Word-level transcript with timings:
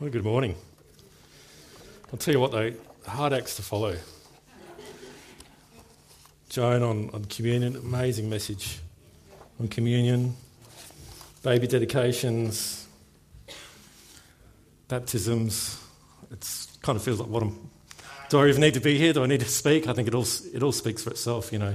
Well, 0.00 0.10
good 0.10 0.22
morning. 0.22 0.54
I'll 2.12 2.20
tell 2.20 2.32
you 2.32 2.38
what, 2.38 2.52
though, 2.52 2.72
hard 3.04 3.32
acts 3.32 3.56
to 3.56 3.62
follow. 3.62 3.96
Joan 6.50 6.84
on, 6.84 7.10
on 7.12 7.24
communion, 7.24 7.74
amazing 7.74 8.30
message 8.30 8.78
on 9.58 9.66
communion, 9.66 10.36
baby 11.42 11.66
dedications, 11.66 12.86
baptisms. 14.86 15.82
It 16.30 16.46
kind 16.80 16.94
of 16.94 17.02
feels 17.02 17.18
like 17.18 17.28
what 17.28 17.42
I'm. 17.42 17.68
Do 18.28 18.38
I 18.38 18.46
even 18.46 18.60
need 18.60 18.74
to 18.74 18.80
be 18.80 18.98
here? 18.98 19.12
Do 19.12 19.24
I 19.24 19.26
need 19.26 19.40
to 19.40 19.48
speak? 19.48 19.88
I 19.88 19.94
think 19.94 20.06
it 20.06 20.14
all 20.14 20.26
it 20.54 20.62
all 20.62 20.70
speaks 20.70 21.02
for 21.02 21.10
itself. 21.10 21.52
You 21.52 21.58
know, 21.58 21.74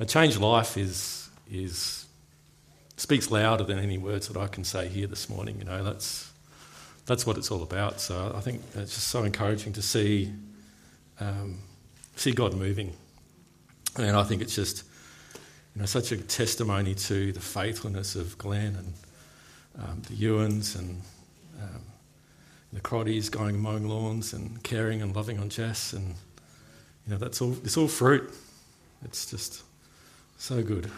a 0.00 0.06
changed 0.06 0.40
life 0.40 0.76
is 0.76 1.30
is 1.48 2.04
speaks 2.96 3.30
louder 3.30 3.62
than 3.62 3.78
any 3.78 3.96
words 3.96 4.26
that 4.26 4.36
I 4.36 4.48
can 4.48 4.64
say 4.64 4.88
here 4.88 5.06
this 5.06 5.28
morning. 5.28 5.60
You 5.60 5.66
know, 5.66 5.84
that's 5.84 6.31
that's 7.06 7.26
what 7.26 7.36
it's 7.36 7.50
all 7.50 7.62
about. 7.62 8.00
So 8.00 8.32
I 8.34 8.40
think 8.40 8.62
it's 8.74 8.94
just 8.94 9.08
so 9.08 9.24
encouraging 9.24 9.72
to 9.74 9.82
see 9.82 10.32
um, 11.20 11.58
see 12.16 12.32
God 12.32 12.54
moving, 12.54 12.92
and 13.96 14.16
I 14.16 14.22
think 14.24 14.42
it's 14.42 14.54
just 14.54 14.84
you 15.74 15.80
know 15.80 15.86
such 15.86 16.12
a 16.12 16.16
testimony 16.16 16.94
to 16.94 17.32
the 17.32 17.40
faithfulness 17.40 18.14
of 18.14 18.36
Glenn 18.38 18.76
and 18.76 18.94
um, 19.78 20.02
the 20.08 20.14
Ewans 20.14 20.78
and 20.78 21.00
um, 21.60 21.82
the 22.72 22.80
Crotties 22.80 23.30
going 23.30 23.58
mowing 23.58 23.88
lawns 23.88 24.32
and 24.32 24.62
caring 24.62 25.02
and 25.02 25.14
loving 25.14 25.38
on 25.38 25.48
Jess, 25.48 25.92
and 25.92 26.08
you 27.06 27.12
know 27.12 27.16
that's 27.16 27.40
all 27.40 27.52
it's 27.64 27.76
all 27.76 27.88
fruit. 27.88 28.32
It's 29.04 29.30
just 29.30 29.62
so 30.38 30.62
good. 30.62 30.90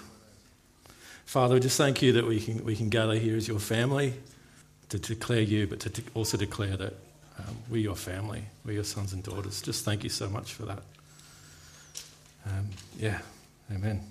Father, 1.25 1.55
we 1.55 1.61
just 1.61 1.79
thank 1.79 2.03
you 2.03 2.13
that 2.13 2.27
we 2.27 2.39
can 2.41 2.65
we 2.65 2.77
can 2.77 2.91
gather 2.91 3.15
here 3.15 3.37
as 3.37 3.49
your 3.49 3.59
family 3.59 4.15
to 4.89 4.99
declare 4.99 5.41
you, 5.41 5.67
but 5.67 5.81
to 5.81 6.03
also 6.15 6.37
declare 6.37 6.77
that 6.77 6.95
um, 7.39 7.57
we're 7.69 7.83
your 7.83 7.97
family, 7.97 8.45
we're 8.65 8.73
your 8.73 8.85
sons 8.85 9.13
and 9.13 9.23
daughters. 9.23 9.61
Just 9.61 9.85
thank 9.85 10.05
you 10.05 10.11
so 10.11 10.29
much 10.29 10.53
for 10.53 10.67
that. 10.67 10.83
Um, 12.47 12.69
yeah, 12.99 13.21
amen. 13.73 14.03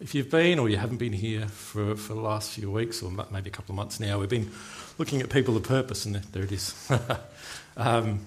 If 0.00 0.14
you've 0.14 0.30
been 0.30 0.58
or 0.58 0.68
you 0.68 0.76
haven't 0.76 0.98
been 0.98 1.12
here 1.12 1.48
for, 1.48 1.96
for 1.96 2.14
the 2.14 2.20
last 2.20 2.52
few 2.52 2.70
weeks 2.70 3.02
or 3.02 3.10
maybe 3.30 3.48
a 3.48 3.52
couple 3.52 3.72
of 3.72 3.76
months 3.76 3.98
now, 3.98 4.20
we've 4.20 4.28
been 4.28 4.50
looking 4.98 5.20
at 5.20 5.30
people 5.30 5.56
of 5.56 5.64
purpose, 5.64 6.06
and 6.06 6.16
there 6.16 6.44
it 6.44 6.52
is. 6.52 6.90
um, 7.76 8.20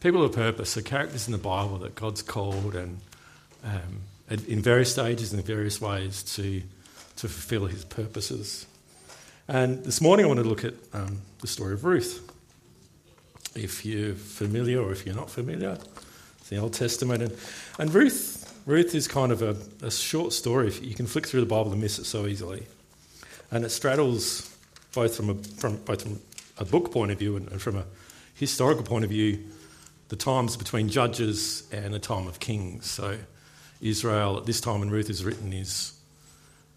people 0.00 0.24
of 0.24 0.32
purpose 0.32 0.76
are 0.76 0.82
characters 0.82 1.26
in 1.28 1.32
the 1.32 1.38
Bible 1.38 1.78
that 1.78 1.94
God's 1.94 2.22
called 2.22 2.74
and 2.74 2.98
um, 3.64 4.00
in 4.28 4.60
various 4.60 4.90
stages 4.90 5.32
and 5.32 5.40
in 5.40 5.46
various 5.46 5.80
ways 5.80 6.22
to, 6.34 6.62
to 7.16 7.28
fulfill 7.28 7.66
his 7.66 7.84
purposes. 7.84 8.66
And 9.48 9.84
this 9.84 10.00
morning 10.00 10.24
I 10.24 10.28
want 10.28 10.38
to 10.38 10.48
look 10.48 10.64
at 10.64 10.74
um, 10.92 11.20
the 11.40 11.48
story 11.48 11.74
of 11.74 11.84
Ruth. 11.84 12.30
If 13.56 13.84
you're 13.84 14.14
familiar 14.14 14.80
or 14.80 14.92
if 14.92 15.04
you're 15.04 15.16
not 15.16 15.30
familiar, 15.30 15.78
it's 16.38 16.48
the 16.48 16.58
Old 16.58 16.74
Testament. 16.74 17.22
And, 17.22 17.36
and 17.78 17.92
Ruth, 17.92 18.62
Ruth 18.66 18.94
is 18.94 19.08
kind 19.08 19.32
of 19.32 19.42
a, 19.42 19.56
a 19.84 19.90
short 19.90 20.32
story. 20.32 20.72
You 20.80 20.94
can 20.94 21.06
flick 21.06 21.26
through 21.26 21.40
the 21.40 21.46
Bible 21.46 21.72
and 21.72 21.80
miss 21.80 21.98
it 21.98 22.04
so 22.04 22.26
easily. 22.26 22.66
And 23.50 23.64
it 23.64 23.70
straddles 23.70 24.56
both 24.94 25.16
from 25.16 25.30
a, 25.30 25.34
from, 25.34 25.76
both 25.78 26.02
from 26.02 26.20
a 26.58 26.64
book 26.64 26.92
point 26.92 27.10
of 27.10 27.18
view 27.18 27.36
and, 27.36 27.60
from 27.60 27.76
a 27.76 27.84
historical 28.34 28.84
point 28.84 29.04
of 29.04 29.10
view, 29.10 29.44
the 30.08 30.16
times 30.16 30.56
between 30.56 30.88
judges 30.88 31.68
and 31.72 31.92
the 31.92 31.98
time 31.98 32.28
of 32.28 32.38
kings. 32.38 32.88
So 32.88 33.18
Israel 33.80 34.38
at 34.38 34.46
this 34.46 34.60
time 34.60 34.80
when 34.80 34.90
Ruth 34.90 35.10
is 35.10 35.24
written 35.24 35.52
is 35.52 35.94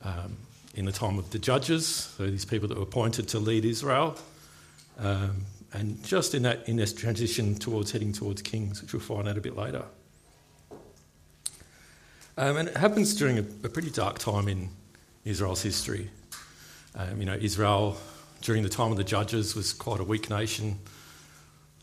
um, 0.01 0.37
in 0.75 0.85
the 0.85 0.91
time 0.91 1.17
of 1.17 1.31
the 1.31 1.39
judges, 1.39 1.87
so 1.87 2.27
these 2.27 2.45
people 2.45 2.67
that 2.67 2.77
were 2.77 2.83
appointed 2.83 3.27
to 3.29 3.39
lead 3.39 3.65
Israel, 3.65 4.17
um, 4.99 5.45
and 5.73 6.03
just 6.03 6.35
in 6.35 6.43
that 6.43 6.67
in 6.67 6.75
this 6.75 6.93
transition 6.93 7.55
towards 7.55 7.91
heading 7.91 8.13
towards 8.13 8.41
kings, 8.41 8.81
which 8.81 8.93
we'll 8.93 9.01
find 9.01 9.27
out 9.27 9.37
a 9.37 9.41
bit 9.41 9.55
later. 9.55 9.83
Um, 12.37 12.57
and 12.57 12.67
it 12.69 12.77
happens 12.77 13.15
during 13.15 13.37
a, 13.37 13.45
a, 13.63 13.69
pretty 13.69 13.89
dark 13.89 14.19
time 14.19 14.49
in 14.49 14.69
Israel's 15.23 15.61
history. 15.61 16.09
Um, 16.93 17.19
you 17.19 17.25
know, 17.25 17.37
Israel 17.39 17.95
during 18.41 18.61
the 18.61 18.69
time 18.69 18.91
of 18.91 18.97
the 18.97 19.03
judges 19.03 19.55
was 19.55 19.71
quite 19.71 20.01
a 20.01 20.03
weak 20.03 20.29
nation. 20.29 20.77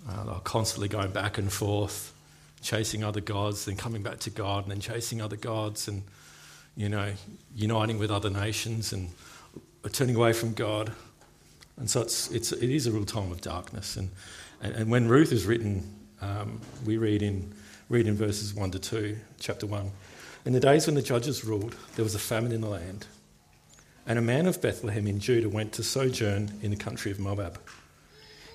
Uh, 0.09 0.25
they 0.25 0.31
were 0.31 0.41
constantly 0.41 0.89
going 0.89 1.11
back 1.11 1.39
and 1.39 1.51
forth, 1.51 2.13
chasing 2.61 3.03
other 3.03 3.21
gods, 3.21 3.65
then 3.65 3.77
coming 3.77 4.03
back 4.03 4.19
to 4.21 4.31
God, 4.31 4.65
and 4.65 4.73
then 4.73 4.81
chasing 4.81 5.23
other 5.23 5.37
gods, 5.37 5.89
and 5.89 6.03
you 6.77 6.89
know, 6.89 7.13
uniting 7.55 7.99
with 7.99 8.11
other 8.11 8.31
nations 8.31 8.93
and 8.93 9.11
turning 9.93 10.17
away 10.17 10.33
from 10.33 10.55
God. 10.55 10.93
And 11.77 11.91
so 11.91 12.01
it's, 12.01 12.31
it's, 12.31 12.53
it 12.53 12.71
is 12.71 12.87
a 12.87 12.93
real 12.93 13.05
time 13.05 13.31
of 13.33 13.41
darkness. 13.41 13.97
And, 13.97 14.11
and, 14.63 14.75
and 14.75 14.91
when 14.91 15.09
Ruth 15.09 15.33
is 15.33 15.47
written, 15.47 15.85
um, 16.21 16.61
we 16.85 16.97
read 16.97 17.23
in, 17.23 17.53
read 17.89 18.07
in 18.07 18.15
verses 18.15 18.55
1 18.55 18.71
to 18.73 18.79
2, 18.79 19.17
chapter 19.41 19.67
1. 19.67 19.91
In 20.45 20.53
the 20.53 20.61
days 20.61 20.87
when 20.87 20.95
the 20.95 21.03
judges 21.03 21.45
ruled, 21.45 21.77
there 21.97 22.05
was 22.05 22.15
a 22.15 22.19
famine 22.19 22.53
in 22.53 22.61
the 22.61 22.69
land. 22.69 23.07
And 24.07 24.19
a 24.19 24.23
man 24.23 24.47
of 24.47 24.61
Bethlehem 24.61 25.07
in 25.07 25.21
Judah 25.21 25.49
went 25.49 25.73
to 25.75 25.83
sojourn 25.83 26.59
in 26.63 26.71
the 26.71 26.77
country 26.77 27.13
of 27.13 27.21
Moab. 27.21 27.61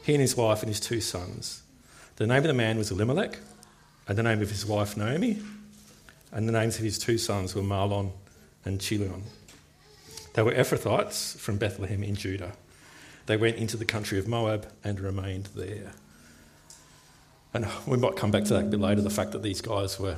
He 0.04 0.14
and 0.14 0.22
his 0.22 0.36
wife 0.36 0.62
and 0.62 0.70
his 0.70 0.80
two 0.80 1.02
sons. 1.02 1.64
The 2.18 2.28
name 2.28 2.38
of 2.38 2.48
the 2.48 2.54
man 2.54 2.78
was 2.78 2.92
Elimelech, 2.92 3.40
and 4.08 4.18
the 4.18 4.24
name 4.24 4.42
of 4.42 4.50
his 4.50 4.66
wife 4.66 4.98
Naomi, 4.98 5.40
and 6.32 6.48
the 6.48 6.52
names 6.52 6.78
of 6.78 6.84
his 6.84 6.98
two 7.00 7.18
sons 7.18 7.56
were 7.56 7.62
Mahlon 7.62 8.12
and 8.66 8.80
Chilion. 8.80 9.24
They 10.34 10.44
were 10.44 10.52
Ephrathites 10.52 11.38
from 11.38 11.58
Bethlehem 11.58 12.04
in 12.04 12.16
Judah. 12.16 12.54
They 13.26 13.38
went 13.38 13.58
into 13.58 13.76
the 13.76 13.86
country 13.86 14.20
of 14.20 14.28
Moab 14.28 14.72
and 14.84 15.00
remained 15.00 15.50
there. 15.56 15.94
And 17.54 17.68
we 17.88 17.98
might 17.98 18.16
come 18.16 18.32
back 18.32 18.44
to 18.46 18.54
that 18.54 18.66
a 18.66 18.68
bit 18.68 18.80
later 18.80 19.02
the 19.02 19.10
fact 19.10 19.32
that 19.32 19.42
these 19.42 19.62
guys 19.62 20.00
were 20.00 20.18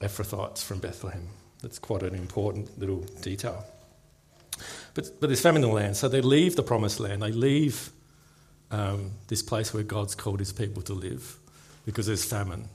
Ephrathites 0.00 0.62
from 0.62 0.78
Bethlehem. 0.78 1.28
That's 1.62 1.78
quite 1.78 2.02
an 2.02 2.14
important 2.14 2.78
little 2.78 3.00
detail. 3.20 3.64
But, 4.94 5.20
but 5.20 5.28
there's 5.28 5.40
famine 5.40 5.62
in 5.62 5.68
the 5.68 5.74
land, 5.74 5.96
so 5.96 6.08
they 6.08 6.20
leave 6.20 6.56
the 6.56 6.62
promised 6.62 7.00
land. 7.00 7.22
They 7.22 7.32
leave 7.32 7.90
um, 8.70 9.12
this 9.28 9.42
place 9.42 9.72
where 9.72 9.82
God's 9.82 10.14
called 10.14 10.40
his 10.40 10.52
people 10.52 10.82
to 10.82 10.94
live 10.94 11.36
because 11.84 12.06
there's 12.06 12.24
famine. 12.24 12.68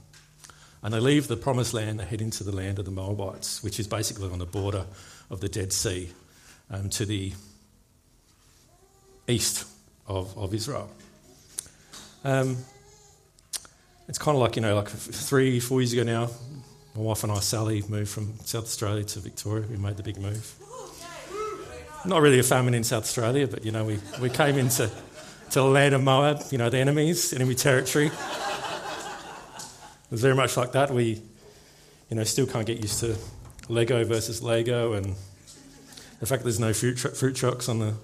And 0.82 0.94
they 0.94 1.00
leave 1.00 1.26
the 1.26 1.36
promised 1.36 1.74
land, 1.74 1.98
they 1.98 2.04
head 2.04 2.20
into 2.20 2.44
the 2.44 2.54
land 2.54 2.78
of 2.78 2.84
the 2.84 2.90
Moabites, 2.90 3.62
which 3.62 3.80
is 3.80 3.88
basically 3.88 4.30
on 4.30 4.38
the 4.38 4.46
border 4.46 4.86
of 5.30 5.40
the 5.40 5.48
Dead 5.48 5.72
Sea 5.72 6.10
um, 6.70 6.88
to 6.90 7.04
the 7.04 7.32
east 9.26 9.66
of, 10.06 10.36
of 10.38 10.54
Israel. 10.54 10.88
Um, 12.24 12.58
it's 14.08 14.18
kind 14.18 14.36
of 14.36 14.42
like, 14.42 14.56
you 14.56 14.62
know, 14.62 14.76
like 14.76 14.88
three, 14.88 15.58
four 15.58 15.80
years 15.80 15.92
ago 15.92 16.04
now, 16.04 16.30
my 16.94 17.02
wife 17.02 17.24
and 17.24 17.32
I, 17.32 17.40
Sally, 17.40 17.82
moved 17.88 18.10
from 18.10 18.34
South 18.44 18.64
Australia 18.64 19.04
to 19.04 19.20
Victoria. 19.20 19.66
We 19.68 19.76
made 19.76 19.96
the 19.96 20.02
big 20.02 20.18
move. 20.18 20.54
Not 22.04 22.22
really 22.22 22.38
a 22.38 22.44
famine 22.44 22.74
in 22.74 22.84
South 22.84 23.02
Australia, 23.02 23.48
but, 23.48 23.64
you 23.64 23.72
know, 23.72 23.84
we, 23.84 23.98
we 24.20 24.30
came 24.30 24.56
into 24.56 24.88
to 25.50 25.60
the 25.60 25.64
land 25.64 25.94
of 25.94 26.02
Moab, 26.02 26.42
you 26.50 26.58
know, 26.58 26.70
the 26.70 26.78
enemies, 26.78 27.32
enemy 27.32 27.54
territory. 27.54 28.10
It's 30.10 30.22
very 30.22 30.34
much 30.34 30.56
like 30.56 30.72
that. 30.72 30.90
We, 30.90 31.20
you 32.10 32.16
know, 32.16 32.24
still 32.24 32.46
can't 32.46 32.66
get 32.66 32.80
used 32.80 33.00
to 33.00 33.16
Lego 33.68 34.04
versus 34.04 34.42
Lego, 34.42 34.92
and 34.92 35.14
the 36.20 36.26
fact 36.26 36.42
there's 36.44 36.60
no 36.60 36.72
fruit, 36.72 36.98
tr- 36.98 37.08
fruit 37.08 37.34
trucks 37.34 37.68
on 37.68 37.80
the 37.80 37.94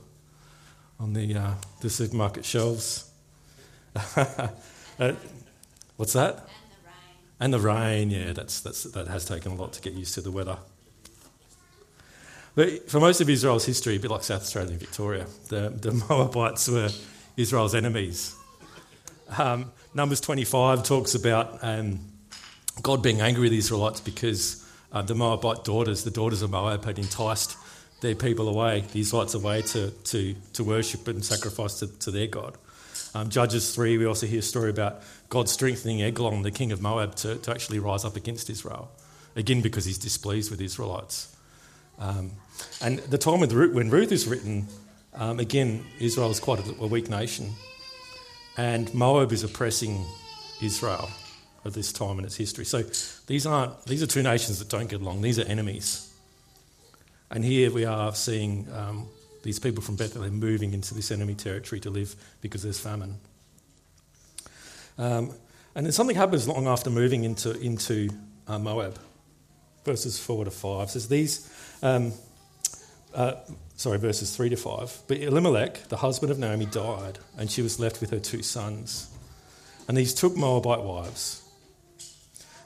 on 0.98 1.12
the 1.12 1.34
uh, 1.34 1.54
the 1.80 1.90
supermarket 1.90 2.44
shelves. 2.44 3.10
uh, 4.16 5.12
what's 5.96 6.14
that? 6.14 6.48
And 7.42 7.52
the 7.52 7.58
rain. 7.58 8.10
yeah, 8.10 8.32
that's, 8.32 8.60
that's, 8.60 8.84
that 8.84 9.08
has 9.08 9.24
taken 9.24 9.50
a 9.50 9.54
lot 9.56 9.72
to 9.72 9.82
get 9.82 9.94
used 9.94 10.14
to 10.14 10.20
the 10.20 10.30
weather. 10.30 10.58
But 12.54 12.88
for 12.88 13.00
most 13.00 13.20
of 13.20 13.28
Israel's 13.28 13.64
history, 13.64 13.96
a 13.96 13.98
bit 13.98 14.12
like 14.12 14.22
South 14.22 14.42
Australia 14.42 14.70
and 14.70 14.78
Victoria, 14.78 15.26
the, 15.48 15.70
the 15.70 15.90
Moabites 16.08 16.68
were 16.68 16.90
Israel's 17.36 17.74
enemies. 17.74 18.36
Um, 19.38 19.72
Numbers 19.94 20.20
25 20.20 20.82
talks 20.84 21.14
about 21.14 21.58
um, 21.62 22.00
God 22.82 23.02
being 23.02 23.20
angry 23.20 23.42
with 23.42 23.52
the 23.52 23.58
Israelites 23.58 24.00
because 24.00 24.66
uh, 24.92 25.02
the 25.02 25.14
Moabite 25.14 25.64
daughters, 25.64 26.04
the 26.04 26.10
daughters 26.10 26.42
of 26.42 26.50
Moab, 26.50 26.84
had 26.84 26.98
enticed 26.98 27.56
their 28.00 28.14
people 28.14 28.48
away, 28.48 28.84
the 28.92 29.00
Israelites 29.00 29.34
away 29.34 29.62
to, 29.62 29.90
to, 29.90 30.34
to 30.54 30.64
worship 30.64 31.08
and 31.08 31.24
sacrifice 31.24 31.78
to, 31.78 31.86
to 32.00 32.10
their 32.10 32.26
God. 32.26 32.58
Um, 33.14 33.28
Judges 33.28 33.74
3, 33.74 33.98
we 33.98 34.06
also 34.06 34.26
hear 34.26 34.40
a 34.40 34.42
story 34.42 34.70
about 34.70 35.02
God 35.28 35.48
strengthening 35.48 36.02
Eglon, 36.02 36.42
the 36.42 36.50
king 36.50 36.72
of 36.72 36.80
Moab, 36.82 37.14
to, 37.16 37.36
to 37.36 37.50
actually 37.50 37.78
rise 37.78 38.04
up 38.04 38.16
against 38.16 38.50
Israel, 38.50 38.90
again 39.36 39.60
because 39.60 39.84
he's 39.84 39.98
displeased 39.98 40.50
with 40.50 40.60
Israelites. 40.60 41.34
Um, 41.98 42.32
and 42.80 42.98
the 42.98 43.18
time 43.18 43.40
when 43.40 43.90
Ruth 43.90 44.12
is 44.12 44.26
written, 44.26 44.66
um, 45.14 45.38
again, 45.38 45.84
Israel 46.00 46.30
is 46.30 46.40
quite 46.40 46.66
a, 46.66 46.82
a 46.82 46.86
weak 46.86 47.08
nation. 47.08 47.52
And 48.56 48.92
Moab 48.94 49.32
is 49.32 49.44
oppressing 49.44 50.04
Israel 50.60 51.10
at 51.64 51.72
this 51.72 51.92
time 51.92 52.18
in 52.18 52.24
its 52.24 52.36
history. 52.36 52.64
So 52.64 52.82
these 53.26 53.46
aren't 53.46 53.84
these 53.86 54.02
are 54.02 54.06
two 54.06 54.22
nations 54.22 54.58
that 54.58 54.68
don't 54.68 54.88
get 54.88 55.00
along. 55.00 55.22
These 55.22 55.38
are 55.38 55.44
enemies. 55.44 56.12
And 57.30 57.44
here 57.44 57.70
we 57.70 57.86
are 57.86 58.14
seeing 58.14 58.68
um, 58.72 59.08
these 59.42 59.58
people 59.58 59.82
from 59.82 59.96
Bethlehem 59.96 60.38
moving 60.38 60.74
into 60.74 60.94
this 60.94 61.10
enemy 61.10 61.34
territory 61.34 61.80
to 61.80 61.90
live 61.90 62.14
because 62.42 62.62
there's 62.62 62.78
famine. 62.78 63.16
Um, 64.98 65.32
and 65.74 65.86
then 65.86 65.92
something 65.92 66.16
happens 66.16 66.46
long 66.46 66.66
after 66.66 66.90
moving 66.90 67.24
into, 67.24 67.58
into 67.58 68.10
uh, 68.46 68.58
Moab. 68.58 68.98
Verses 69.84 70.18
4 70.18 70.44
to 70.44 70.50
5 70.50 70.90
says, 70.90 71.08
These, 71.08 71.50
um, 71.82 72.12
uh, 73.14 73.34
sorry, 73.76 73.98
verses 73.98 74.34
3 74.34 74.50
to 74.50 74.56
5. 74.56 75.02
But 75.08 75.18
Elimelech, 75.18 75.88
the 75.88 75.96
husband 75.96 76.30
of 76.30 76.38
Naomi, 76.38 76.66
died, 76.66 77.18
and 77.38 77.50
she 77.50 77.62
was 77.62 77.78
left 77.78 78.00
with 78.00 78.10
her 78.10 78.18
two 78.18 78.42
sons. 78.42 79.10
And 79.88 79.96
these 79.96 80.14
took 80.14 80.36
Moabite 80.36 80.82
wives. 80.82 81.42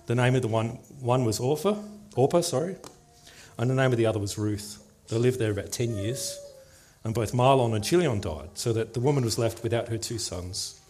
The 0.06 0.14
name 0.14 0.34
of 0.34 0.42
the 0.42 0.48
one, 0.48 0.78
one 1.00 1.24
was 1.24 1.40
Orpah, 1.40 1.76
Orpah, 2.14 2.40
sorry, 2.40 2.76
and 3.58 3.68
the 3.68 3.74
name 3.74 3.92
of 3.92 3.98
the 3.98 4.06
other 4.06 4.18
was 4.18 4.38
Ruth. 4.38 4.82
They 5.08 5.18
lived 5.18 5.38
there 5.38 5.50
about 5.50 5.72
10 5.72 5.96
years, 5.96 6.38
and 7.02 7.14
both 7.14 7.32
Mahlon 7.32 7.74
and 7.74 7.84
Chilion 7.84 8.20
died, 8.20 8.50
so 8.54 8.72
that 8.72 8.94
the 8.94 9.00
woman 9.00 9.24
was 9.24 9.38
left 9.38 9.62
without 9.62 9.88
her 9.88 9.98
two 9.98 10.18
sons 10.18 10.80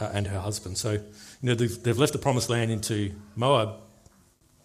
uh, 0.00 0.10
and 0.12 0.26
her 0.26 0.40
husband. 0.40 0.78
So, 0.78 0.92
you 0.92 1.02
know, 1.42 1.54
they've, 1.54 1.82
they've 1.82 1.98
left 1.98 2.12
the 2.12 2.18
promised 2.18 2.50
land 2.50 2.70
into 2.70 3.12
Moab, 3.36 3.76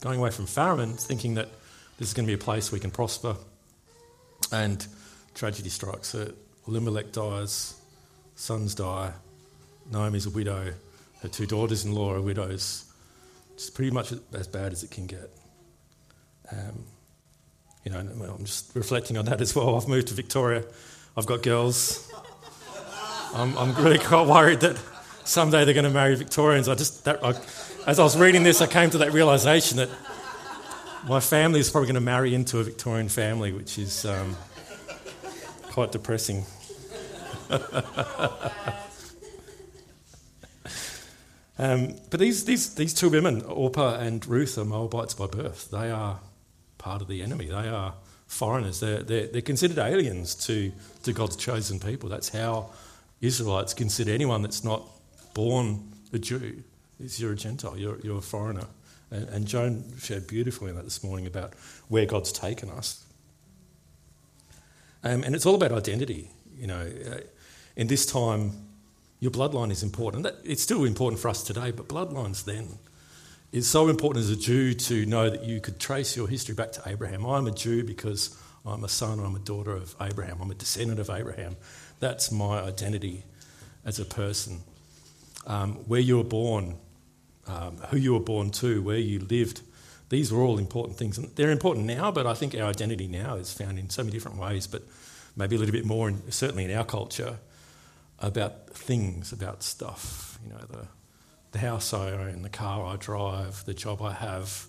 going 0.02 0.20
away 0.20 0.32
from 0.32 0.46
famine, 0.46 0.94
thinking 0.94 1.36
that 1.36 1.50
this 1.98 2.08
is 2.08 2.14
going 2.14 2.26
to 2.26 2.30
be 2.30 2.40
a 2.40 2.44
place 2.44 2.72
we 2.72 2.80
can 2.80 2.92
prosper. 2.92 3.36
And 4.52 4.86
tragedy 5.34 5.70
strikes. 5.70 6.10
So 6.10 6.32
Elimelech 6.68 7.12
dies, 7.12 7.76
sons 8.36 8.76
die, 8.76 9.12
Naomi's 9.92 10.26
a 10.26 10.30
widow, 10.30 10.74
her 11.22 11.30
two 11.30 11.46
daughters 11.46 11.86
in 11.86 11.94
law 11.94 12.14
are 12.14 12.22
widows. 12.22 12.86
It's 13.54 13.70
pretty 13.70 13.92
much 13.92 14.14
as 14.34 14.48
bad 14.48 14.72
as 14.72 14.84
it 14.84 14.92
can 14.92 15.08
get. 15.08 15.30
Um, 16.52 16.84
you 17.86 17.92
know, 17.92 18.00
I'm 18.00 18.46
just 18.46 18.76
reflecting 18.76 19.18
on 19.18 19.26
that 19.26 19.42
as 19.42 19.56
well. 19.56 19.76
I've 19.76 19.88
moved 19.88 20.08
to 20.08 20.14
Victoria. 20.14 20.64
I've 21.18 21.26
got 21.26 21.44
girls. 21.44 22.12
I'm, 23.34 23.58
I'm 23.58 23.74
really 23.76 24.00
quite 24.00 24.28
worried 24.28 24.62
that 24.62 24.80
someday 25.24 25.66
they're 25.66 25.74
going 25.74 25.86
to 25.86 25.90
marry 25.90 26.16
Victorians. 26.16 26.70
I 26.70 26.76
just, 26.76 27.06
that, 27.06 27.24
I, 27.24 27.34
as 27.88 28.00
I 28.00 28.04
was 28.04 28.18
reading 28.18 28.44
this, 28.44 28.62
I 28.62 28.68
came 28.68 28.90
to 28.92 28.98
that 29.00 29.12
realization 29.12 29.78
that 29.78 29.90
my 31.08 31.20
family 31.20 31.60
is 31.60 31.70
probably 31.70 31.88
going 31.88 31.96
to 31.96 32.02
marry 32.02 32.34
into 32.34 32.60
a 32.60 32.64
Victorian 32.64 33.10
family, 33.10 33.52
which 33.52 33.78
is 33.78 34.06
um, 34.06 34.36
quite 35.64 35.92
depressing. 35.92 36.46
um, 41.58 41.96
but 42.10 42.20
these, 42.20 42.46
these, 42.46 42.74
these 42.76 42.94
two 42.94 43.10
women, 43.10 43.42
Orpah 43.44 44.00
and 44.00 44.26
Ruth, 44.26 44.58
are 44.58 44.66
Moabites 44.66 45.14
by 45.14 45.28
birth. 45.28 45.70
They 45.72 45.92
are 45.92 46.20
part 46.78 47.02
of 47.02 47.08
the 47.10 47.22
enemy. 47.22 47.48
They 47.48 47.68
are 47.68 47.96
foreigners. 48.28 48.80
They're, 48.80 49.04
they're, 49.04 49.28
they're 49.28 49.42
considered 49.42 49.80
aliens 49.80 50.36
to, 50.48 50.72
to 51.04 51.12
God's 51.12 51.36
chosen 51.36 51.80
people. 51.80 52.08
That's 52.08 52.30
how 52.30 52.70
Israelites 53.20 53.74
consider 53.74 54.12
anyone 54.12 54.42
that's 54.42 54.64
not 54.64 54.88
born 55.34 55.92
a 56.14 56.20
Jew. 56.20 56.64
Is 57.00 57.20
you're 57.20 57.34
a 57.34 57.36
Gentile, 57.36 57.78
you're, 57.78 58.00
you're 58.02 58.20
a 58.20 58.22
foreigner. 58.22 58.68
And, 59.14 59.30
and 59.30 59.48
Joan 59.48 59.94
shared 60.00 60.26
beautifully 60.26 60.72
in 60.72 60.76
that 60.76 60.86
this 60.86 61.04
morning 61.04 61.28
about 61.28 61.54
where 61.88 62.06
God's 62.06 62.32
taken 62.32 62.72
us. 62.72 63.06
Um, 65.04 65.24
and 65.24 65.36
it's 65.36 65.46
all 65.46 65.54
about 65.54 65.72
identity. 65.72 66.32
You 66.58 66.68
know, 66.68 66.92
uh, 67.12 67.20
in 67.76 67.88
this 67.88 68.08
time, 68.08 68.54
your 69.20 69.32
bloodline 69.32 69.72
is 69.72 69.84
important. 69.84 70.26
It's 70.44 70.64
still 70.64 70.84
important 70.84 71.22
for 71.22 71.30
us 71.30 71.44
today, 71.44 71.70
but 71.70 71.88
bloodlines 71.88 72.44
then. 72.44 72.68
It's 73.52 73.68
so 73.68 73.88
important 73.88 74.26
as 74.26 74.32
a 74.32 74.36
Jew 74.36 74.74
to 74.74 75.06
know 75.06 75.30
that 75.30 75.44
you 75.44 75.62
could 75.62 75.80
trace 75.80 76.18
your 76.18 76.28
history 76.28 76.56
back 76.56 76.72
to 76.72 76.82
Abraham. 76.88 77.24
I'm 77.24 77.46
a 77.46 77.52
Jew 77.52 77.84
because 77.84 78.36
I'm 78.66 78.84
a 78.84 78.90
son 78.90 79.20
I'm 79.20 79.36
a 79.36 79.40
daughter 79.40 79.76
of 79.76 79.96
Abraham. 80.02 80.40
I'm 80.42 80.50
a 80.50 80.56
descendant 80.56 81.00
of 81.00 81.12
Abraham. 81.12 81.56
That's 82.00 82.32
my 82.32 82.62
identity 82.62 83.26
as 83.86 84.00
a 84.00 84.06
person. 84.06 84.62
Um, 85.46 85.76
where 85.88 86.00
you 86.00 86.18
were 86.18 86.24
born, 86.24 86.78
um, 87.48 87.78
who 87.90 87.98
you 87.98 88.14
were 88.14 88.20
born 88.20 88.50
to, 88.52 88.82
where 88.82 88.98
you 88.98 89.20
lived, 89.20 89.62
these 90.10 90.32
are 90.32 90.40
all 90.40 90.58
important 90.58 90.98
things. 90.98 91.18
And 91.18 91.36
they're 91.36 91.52
important 91.52 91.86
now, 91.86 92.12
but 92.12 92.28
I 92.28 92.34
think 92.34 92.56
our 92.56 92.70
identity 92.70 93.08
now 93.08 93.36
is 93.36 93.54
found 93.54 93.80
in 93.80 93.90
so 93.90 94.04
many 94.04 94.14
different 94.14 94.38
ways, 94.38 94.68
but 94.68 94.84
maybe 95.36 95.56
a 95.56 95.60
little 95.60 95.74
bit 95.74 95.86
more, 95.86 96.08
in, 96.10 96.32
certainly 96.32 96.66
in 96.66 96.72
our 96.72 96.86
culture, 96.86 97.40
about 98.20 98.70
things, 98.70 99.32
about 99.32 99.64
stuff. 99.64 100.40
You 100.44 100.54
know, 100.54 100.60
the, 100.70 100.88
the 101.52 101.60
house 101.60 101.94
I 101.94 102.12
own, 102.12 102.42
the 102.42 102.50
car 102.50 102.86
I 102.86 102.96
drive, 102.98 103.66
the 103.66 103.74
job 103.74 104.02
I 104.02 104.14
have, 104.14 104.68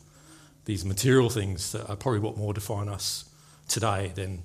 these 0.64 0.84
material 0.84 1.28
things 1.28 1.72
that 1.72 1.88
are 1.88 1.96
probably 1.96 2.20
what 2.20 2.36
more 2.36 2.54
define 2.54 2.88
us 2.88 3.26
today 3.68 4.12
than. 4.14 4.44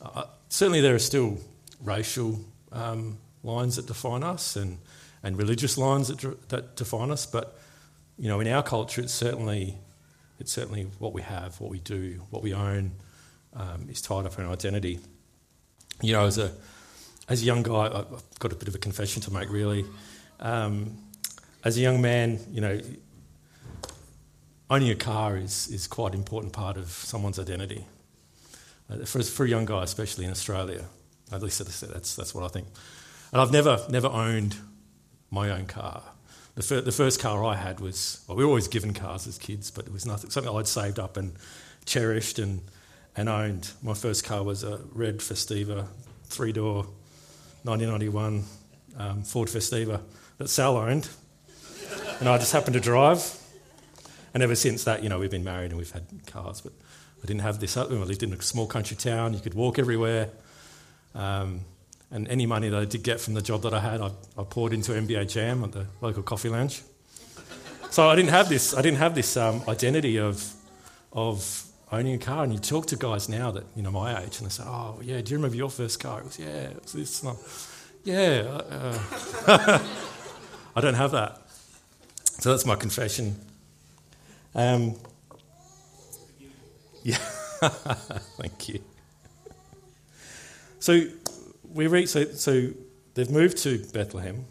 Uh, 0.00 0.24
certainly, 0.48 0.80
there 0.80 0.94
are 0.94 1.00
still 1.00 1.38
racial 1.82 2.40
um, 2.72 3.18
lines 3.42 3.76
that 3.76 3.86
define 3.86 4.22
us 4.22 4.56
and, 4.56 4.78
and 5.22 5.36
religious 5.36 5.76
lines 5.76 6.08
that, 6.08 6.48
that 6.48 6.76
define 6.76 7.10
us, 7.10 7.26
but 7.26 7.58
you 8.18 8.28
know, 8.28 8.40
in 8.40 8.48
our 8.48 8.62
culture, 8.62 9.00
it's 9.00 9.14
certainly, 9.14 9.78
it's 10.40 10.52
certainly 10.52 10.88
what 10.98 11.12
we 11.12 11.22
have, 11.22 11.60
what 11.60 11.70
we 11.70 11.78
do, 11.78 12.22
what 12.30 12.42
we 12.42 12.52
own 12.52 12.92
um, 13.54 13.86
is 13.88 14.02
tied 14.02 14.26
up 14.26 14.38
in 14.38 14.44
our 14.44 14.52
identity. 14.52 14.98
You 16.02 16.12
know, 16.12 16.26
as 16.26 16.38
a, 16.38 16.52
as 17.28 17.42
a 17.42 17.44
young 17.44 17.62
guy, 17.62 17.86
I've 17.86 18.38
got 18.38 18.52
a 18.52 18.56
bit 18.56 18.68
of 18.68 18.74
a 18.74 18.78
confession 18.78 19.22
to 19.22 19.32
make, 19.32 19.50
really. 19.50 19.84
Um, 20.40 20.98
as 21.64 21.76
a 21.76 21.80
young 21.80 22.00
man, 22.00 22.40
you 22.50 22.60
know, 22.60 22.80
owning 24.70 24.90
a 24.90 24.96
car 24.96 25.36
is, 25.36 25.68
is 25.68 25.86
quite 25.86 26.12
an 26.12 26.18
important 26.18 26.52
part 26.52 26.76
of 26.76 26.90
someone's 26.90 27.38
identity. 27.38 27.86
Uh, 28.90 29.04
for, 29.04 29.22
for 29.22 29.44
a 29.44 29.48
young 29.48 29.64
guy, 29.64 29.82
especially 29.82 30.24
in 30.24 30.30
Australia, 30.30 30.84
at 31.30 31.42
least 31.42 31.58
that's, 31.58 32.16
that's 32.16 32.34
what 32.34 32.44
I 32.44 32.48
think. 32.48 32.66
And 33.32 33.40
I've 33.40 33.52
never, 33.52 33.84
never 33.90 34.08
owned 34.08 34.56
my 35.30 35.50
own 35.50 35.66
car. 35.66 36.02
The, 36.58 36.64
fir- 36.64 36.80
the 36.80 36.90
first 36.90 37.20
car 37.20 37.44
I 37.44 37.54
had 37.54 37.78
was, 37.78 38.24
well, 38.26 38.36
we 38.36 38.42
were 38.42 38.48
always 38.48 38.66
given 38.66 38.92
cars 38.92 39.28
as 39.28 39.38
kids, 39.38 39.70
but 39.70 39.86
it 39.86 39.92
was 39.92 40.04
nothing, 40.04 40.28
something 40.30 40.52
I'd 40.52 40.66
saved 40.66 40.98
up 40.98 41.16
and 41.16 41.34
cherished 41.86 42.40
and, 42.40 42.62
and 43.16 43.28
owned. 43.28 43.70
My 43.80 43.94
first 43.94 44.24
car 44.24 44.42
was 44.42 44.64
a 44.64 44.80
red 44.92 45.18
Festiva, 45.18 45.86
three 46.24 46.50
door, 46.50 46.88
1991 47.62 48.42
um, 48.98 49.22
Ford 49.22 49.48
Festiva 49.48 50.00
that 50.38 50.48
Sal 50.48 50.76
owned. 50.76 51.08
and 52.18 52.28
I 52.28 52.36
just 52.38 52.52
happened 52.52 52.74
to 52.74 52.80
drive. 52.80 53.40
And 54.34 54.42
ever 54.42 54.56
since 54.56 54.82
that, 54.82 55.04
you 55.04 55.08
know, 55.08 55.20
we've 55.20 55.30
been 55.30 55.44
married 55.44 55.70
and 55.70 55.78
we've 55.78 55.92
had 55.92 56.06
cars, 56.26 56.60
but 56.60 56.72
I 57.22 57.26
didn't 57.26 57.42
have 57.42 57.60
this. 57.60 57.76
Up. 57.76 57.88
I 57.88 57.94
lived 57.94 58.24
in 58.24 58.32
a 58.32 58.42
small 58.42 58.66
country 58.66 58.96
town, 58.96 59.32
you 59.32 59.38
could 59.38 59.54
walk 59.54 59.78
everywhere. 59.78 60.30
Um, 61.14 61.60
and 62.10 62.26
any 62.28 62.46
money 62.46 62.68
that 62.68 62.78
I 62.78 62.84
did 62.84 63.02
get 63.02 63.20
from 63.20 63.34
the 63.34 63.42
job 63.42 63.62
that 63.62 63.74
I 63.74 63.80
had, 63.80 64.00
I, 64.00 64.10
I 64.36 64.44
poured 64.44 64.72
into 64.72 64.92
NBA 64.92 65.30
Jam 65.30 65.64
at 65.64 65.72
the 65.72 65.86
local 66.00 66.22
coffee 66.22 66.48
lounge. 66.48 66.82
So 67.90 68.08
I 68.08 68.16
didn't 68.16 68.30
have 68.30 68.48
this. 68.48 68.74
I 68.74 68.82
didn't 68.82 68.98
have 68.98 69.14
this 69.14 69.36
um, 69.36 69.62
identity 69.68 70.18
of 70.18 70.52
of 71.12 71.64
owning 71.90 72.14
a 72.14 72.18
car. 72.18 72.44
And 72.44 72.52
you 72.52 72.58
talk 72.58 72.86
to 72.86 72.96
guys 72.96 73.28
now 73.28 73.50
that 73.50 73.64
you 73.74 73.82
know 73.82 73.90
my 73.90 74.22
age, 74.22 74.38
and 74.38 74.46
they 74.46 74.50
say, 74.50 74.64
"Oh, 74.66 75.00
yeah, 75.02 75.20
do 75.20 75.30
you 75.30 75.38
remember 75.38 75.56
your 75.56 75.70
first 75.70 76.00
car?" 76.00 76.20
It 76.20 76.24
was, 76.26 76.38
"Yeah, 76.38 76.46
it 76.46 76.82
was 76.82 76.92
this." 76.92 77.22
And 77.22 77.36
yeah, 78.04 78.60
uh, 79.46 79.78
I 80.76 80.80
don't 80.80 80.94
have 80.94 81.12
that. 81.12 81.42
So 82.40 82.50
that's 82.50 82.66
my 82.66 82.76
confession. 82.76 83.36
Um, 84.54 84.96
yeah, 87.02 87.16
thank 88.38 88.68
you. 88.68 88.80
So 90.78 91.02
we 91.72 91.86
read, 91.86 92.08
so, 92.08 92.24
so 92.24 92.68
they've 93.14 93.30
moved 93.30 93.58
to 93.58 93.78
Bethlehem. 93.92 94.44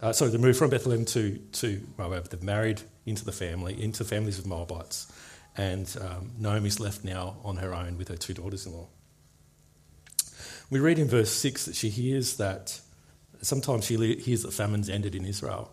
Uh, 0.00 0.12
sorry, 0.12 0.30
they 0.30 0.38
moved 0.38 0.58
from 0.58 0.70
Bethlehem 0.70 1.04
to, 1.06 1.38
to 1.52 1.80
Moab. 1.96 2.28
They've 2.28 2.42
married 2.42 2.82
into 3.06 3.24
the 3.24 3.32
family, 3.32 3.82
into 3.82 4.04
families 4.04 4.38
of 4.38 4.46
Moabites. 4.46 5.10
And 5.56 5.94
um, 6.00 6.32
Naomi's 6.38 6.80
left 6.80 7.04
now 7.04 7.36
on 7.44 7.56
her 7.56 7.74
own 7.74 7.96
with 7.96 8.08
her 8.08 8.16
two 8.16 8.34
daughters 8.34 8.66
in 8.66 8.72
law. 8.72 8.88
We 10.68 10.80
read 10.80 10.98
in 10.98 11.08
verse 11.08 11.30
6 11.32 11.66
that 11.66 11.76
she 11.76 11.88
hears 11.88 12.36
that 12.36 12.80
sometimes 13.40 13.86
she 13.86 13.96
hears 14.16 14.42
that 14.42 14.52
famine's 14.52 14.90
ended 14.90 15.14
in 15.14 15.24
Israel. 15.24 15.70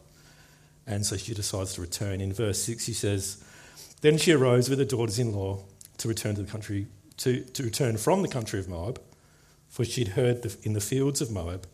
And 0.86 1.06
so 1.06 1.18
she 1.18 1.34
decides 1.34 1.74
to 1.74 1.82
return. 1.82 2.22
In 2.22 2.32
verse 2.32 2.62
6, 2.64 2.84
she 2.84 2.94
says, 2.94 3.44
Then 4.02 4.18
she 4.18 4.32
arose 4.32 4.70
with 4.70 4.80
her 4.80 4.86
daughters 4.86 5.20
in 5.20 5.34
law 5.34 5.64
to 5.98 6.08
return 6.08 6.36
to 6.36 6.44
the 6.44 6.52
country, 6.52 6.88
to, 7.18 7.42
to 7.42 7.64
return 7.64 7.98
from 7.98 8.22
the 8.22 8.28
country 8.28 8.60
of 8.60 8.70
Moab 8.70 9.02
for 9.74 9.84
she'd 9.84 10.10
heard 10.10 10.46
in 10.62 10.74
the 10.74 10.80
fields 10.80 11.20
of 11.20 11.32
Moab 11.32 11.66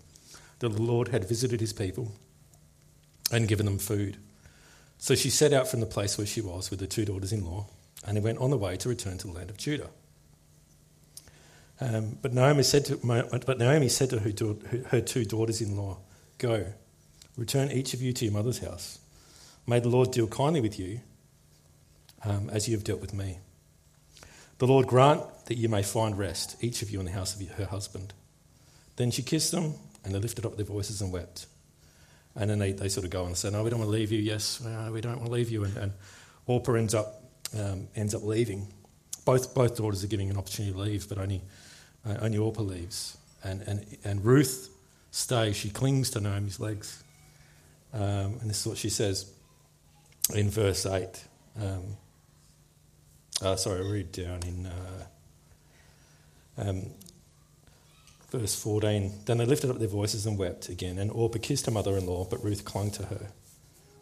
that 0.59 0.69
the 0.69 0.81
Lord 0.81 1.09
had 1.09 1.27
visited 1.27 1.59
his 1.59 1.73
people 1.73 2.13
and 3.29 3.45
given 3.45 3.65
them 3.65 3.77
food. 3.77 4.15
So 4.97 5.15
she 5.15 5.29
set 5.29 5.51
out 5.51 5.67
from 5.67 5.81
the 5.81 5.85
place 5.85 6.17
where 6.17 6.25
she 6.25 6.39
was 6.39 6.71
with 6.71 6.79
her 6.79 6.85
two 6.85 7.03
daughters 7.03 7.33
in 7.33 7.43
law 7.43 7.65
and 8.07 8.23
went 8.23 8.37
on 8.37 8.51
the 8.51 8.57
way 8.57 8.77
to 8.77 8.87
return 8.87 9.17
to 9.17 9.27
the 9.27 9.33
land 9.33 9.49
of 9.49 9.57
Judah. 9.57 9.89
Um, 11.81 12.17
but, 12.21 12.33
Naomi 12.33 12.63
said 12.63 12.85
to, 12.85 12.95
but 13.45 13.59
Naomi 13.59 13.89
said 13.89 14.11
to 14.11 14.19
her, 14.19 15.01
two 15.01 15.25
daughters 15.25 15.59
in 15.59 15.75
law, 15.75 15.97
Go, 16.37 16.67
return 17.35 17.69
each 17.69 17.93
of 17.93 18.01
you 18.01 18.13
to 18.13 18.23
your 18.23 18.33
mother's 18.33 18.59
house. 18.59 18.99
May 19.67 19.81
the 19.81 19.89
Lord 19.89 20.11
deal 20.11 20.27
kindly 20.27 20.61
with 20.61 20.79
you 20.79 21.01
um, 22.23 22.49
as 22.49 22.69
you 22.69 22.77
have 22.77 22.85
dealt 22.85 23.01
with 23.01 23.13
me. 23.13 23.39
The 24.59 24.67
Lord 24.67 24.87
grant 24.87 25.21
that 25.45 25.57
you 25.57 25.69
may 25.69 25.83
find 25.83 26.17
rest, 26.17 26.61
each 26.61 26.81
of 26.81 26.91
you 26.91 26.99
in 26.99 27.05
the 27.05 27.13
house 27.13 27.39
of 27.39 27.47
her 27.51 27.65
husband. 27.65 28.13
Then 28.97 29.09
she 29.09 29.23
kissed 29.23 29.51
them, 29.51 29.73
and 30.03 30.13
they 30.13 30.19
lifted 30.19 30.45
up 30.45 30.57
their 30.57 30.65
voices 30.65 31.01
and 31.01 31.13
wept. 31.13 31.47
And 32.35 32.49
then 32.49 32.59
they, 32.59 32.73
they 32.73 32.89
sort 32.89 33.05
of 33.05 33.09
go 33.09 33.25
and 33.25 33.37
say, 33.37 33.49
No, 33.49 33.63
we 33.63 33.69
don't 33.69 33.79
want 33.79 33.89
to 33.89 33.97
leave 33.97 34.11
you. 34.11 34.19
Yes, 34.19 34.61
we 34.91 35.01
don't 35.01 35.15
want 35.15 35.25
to 35.27 35.31
leave 35.31 35.49
you. 35.49 35.63
And, 35.63 35.77
and 35.77 35.93
Orpah 36.45 36.73
ends 36.73 36.93
up, 36.93 37.23
um, 37.57 37.87
ends 37.95 38.13
up 38.13 38.23
leaving. 38.23 38.67
Both, 39.23 39.55
both 39.55 39.77
daughters 39.77 40.03
are 40.03 40.07
giving 40.07 40.29
an 40.29 40.37
opportunity 40.37 40.73
to 40.73 40.79
leave, 40.79 41.07
but 41.07 41.17
only, 41.17 41.41
uh, 42.05 42.17
only 42.21 42.37
Orpah 42.37 42.61
leaves. 42.61 43.17
And, 43.43 43.61
and, 43.61 43.97
and 44.03 44.25
Ruth 44.25 44.69
stays. 45.11 45.55
She 45.55 45.69
clings 45.69 46.09
to 46.11 46.19
Naomi's 46.19 46.59
legs. 46.59 47.01
Um, 47.93 48.37
and 48.41 48.49
this 48.49 48.59
is 48.61 48.67
what 48.67 48.77
she 48.77 48.89
says 48.89 49.31
in 50.35 50.49
verse 50.49 50.85
8. 50.85 51.07
Um, 51.61 51.95
uh, 53.41 53.55
sorry, 53.55 53.79
I'll 53.79 53.91
read 53.91 54.11
down 54.11 54.43
in 54.43 54.65
uh, 54.65 55.05
um, 56.57 56.85
verse 58.31 58.55
14. 58.61 59.11
Then 59.25 59.37
they 59.37 59.45
lifted 59.45 59.69
up 59.69 59.79
their 59.79 59.87
voices 59.87 60.25
and 60.25 60.37
wept 60.37 60.69
again, 60.69 60.97
and 60.97 61.11
Orpah 61.11 61.39
kissed 61.41 61.65
her 61.65 61.71
mother 61.71 61.97
in 61.97 62.05
law, 62.05 62.25
but 62.25 62.43
Ruth 62.43 62.65
clung 62.65 62.91
to 62.91 63.03
her. 63.05 63.31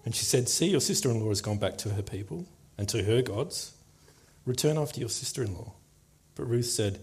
And 0.06 0.16
she 0.16 0.26
said, 0.26 0.48
See, 0.50 0.68
your 0.68 0.82
sister 0.82 1.10
in 1.10 1.20
law 1.20 1.30
has 1.30 1.42
gone 1.42 1.58
back 1.58 1.78
to 1.80 1.90
her 1.90 2.02
people 2.02 2.46
and 2.78 2.88
to 2.90 3.04
her 3.04 3.22
gods. 3.22 3.74
Return 4.46 4.78
after 4.78 5.00
your 5.00 5.10
sister 5.10 5.44
in 5.44 5.54
law. 5.54 5.74
But 6.36 6.46
Ruth 6.46 6.68
said, 6.68 7.00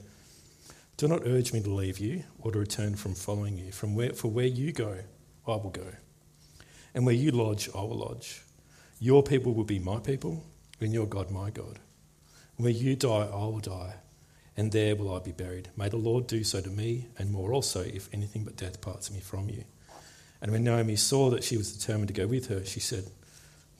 Do 0.97 1.07
not 1.09 1.23
urge 1.27 1.53
me 1.53 1.61
to 1.63 1.71
leave 1.71 1.99
you 1.99 2.25
or 2.41 2.53
to 2.53 2.59
return 2.59 2.95
from 2.95 3.15
following 3.15 3.59
you. 3.59 3.73
From 3.73 3.95
where, 3.95 4.15
for 4.15 4.29
where 4.29 4.47
you 4.47 4.73
go, 4.73 5.01
I 5.47 5.51
will 5.51 5.71
go. 5.71 5.87
And 6.95 7.05
where 7.05 7.15
you 7.15 7.31
lodge, 7.31 7.69
I 7.75 7.81
will 7.83 7.99
lodge. 7.99 8.43
Your 9.01 9.23
people 9.23 9.53
will 9.53 9.65
be 9.65 9.79
my 9.79 9.99
people, 9.99 10.43
and 10.81 10.93
your 10.95 11.07
God 11.07 11.31
my 11.31 11.51
God. 11.51 11.81
Where 12.57 12.71
you 12.71 12.97
die, 12.97 13.29
I 13.33 13.37
will 13.47 13.61
die, 13.61 13.95
and 14.57 14.71
there 14.71 14.95
will 14.95 15.15
I 15.15 15.19
be 15.19 15.33
buried. 15.33 15.71
May 15.77 15.89
the 15.89 15.97
Lord 15.97 16.27
do 16.27 16.45
so 16.45 16.61
to 16.61 16.71
me, 16.71 17.09
and 17.19 17.31
more 17.31 17.53
also, 17.53 17.81
if 17.81 18.09
anything 18.13 18.45
but 18.45 18.57
death 18.57 18.81
parts 18.81 19.11
me 19.11 19.21
from 19.21 19.49
you. 19.49 19.65
And 20.41 20.53
when 20.53 20.63
Naomi 20.63 20.97
saw 20.97 21.31
that 21.31 21.43
she 21.43 21.57
was 21.57 21.77
determined 21.77 22.09
to 22.09 22.15
go 22.15 22.27
with 22.27 22.49
her, 22.49 22.65
she 22.65 22.79
said, 22.79 23.05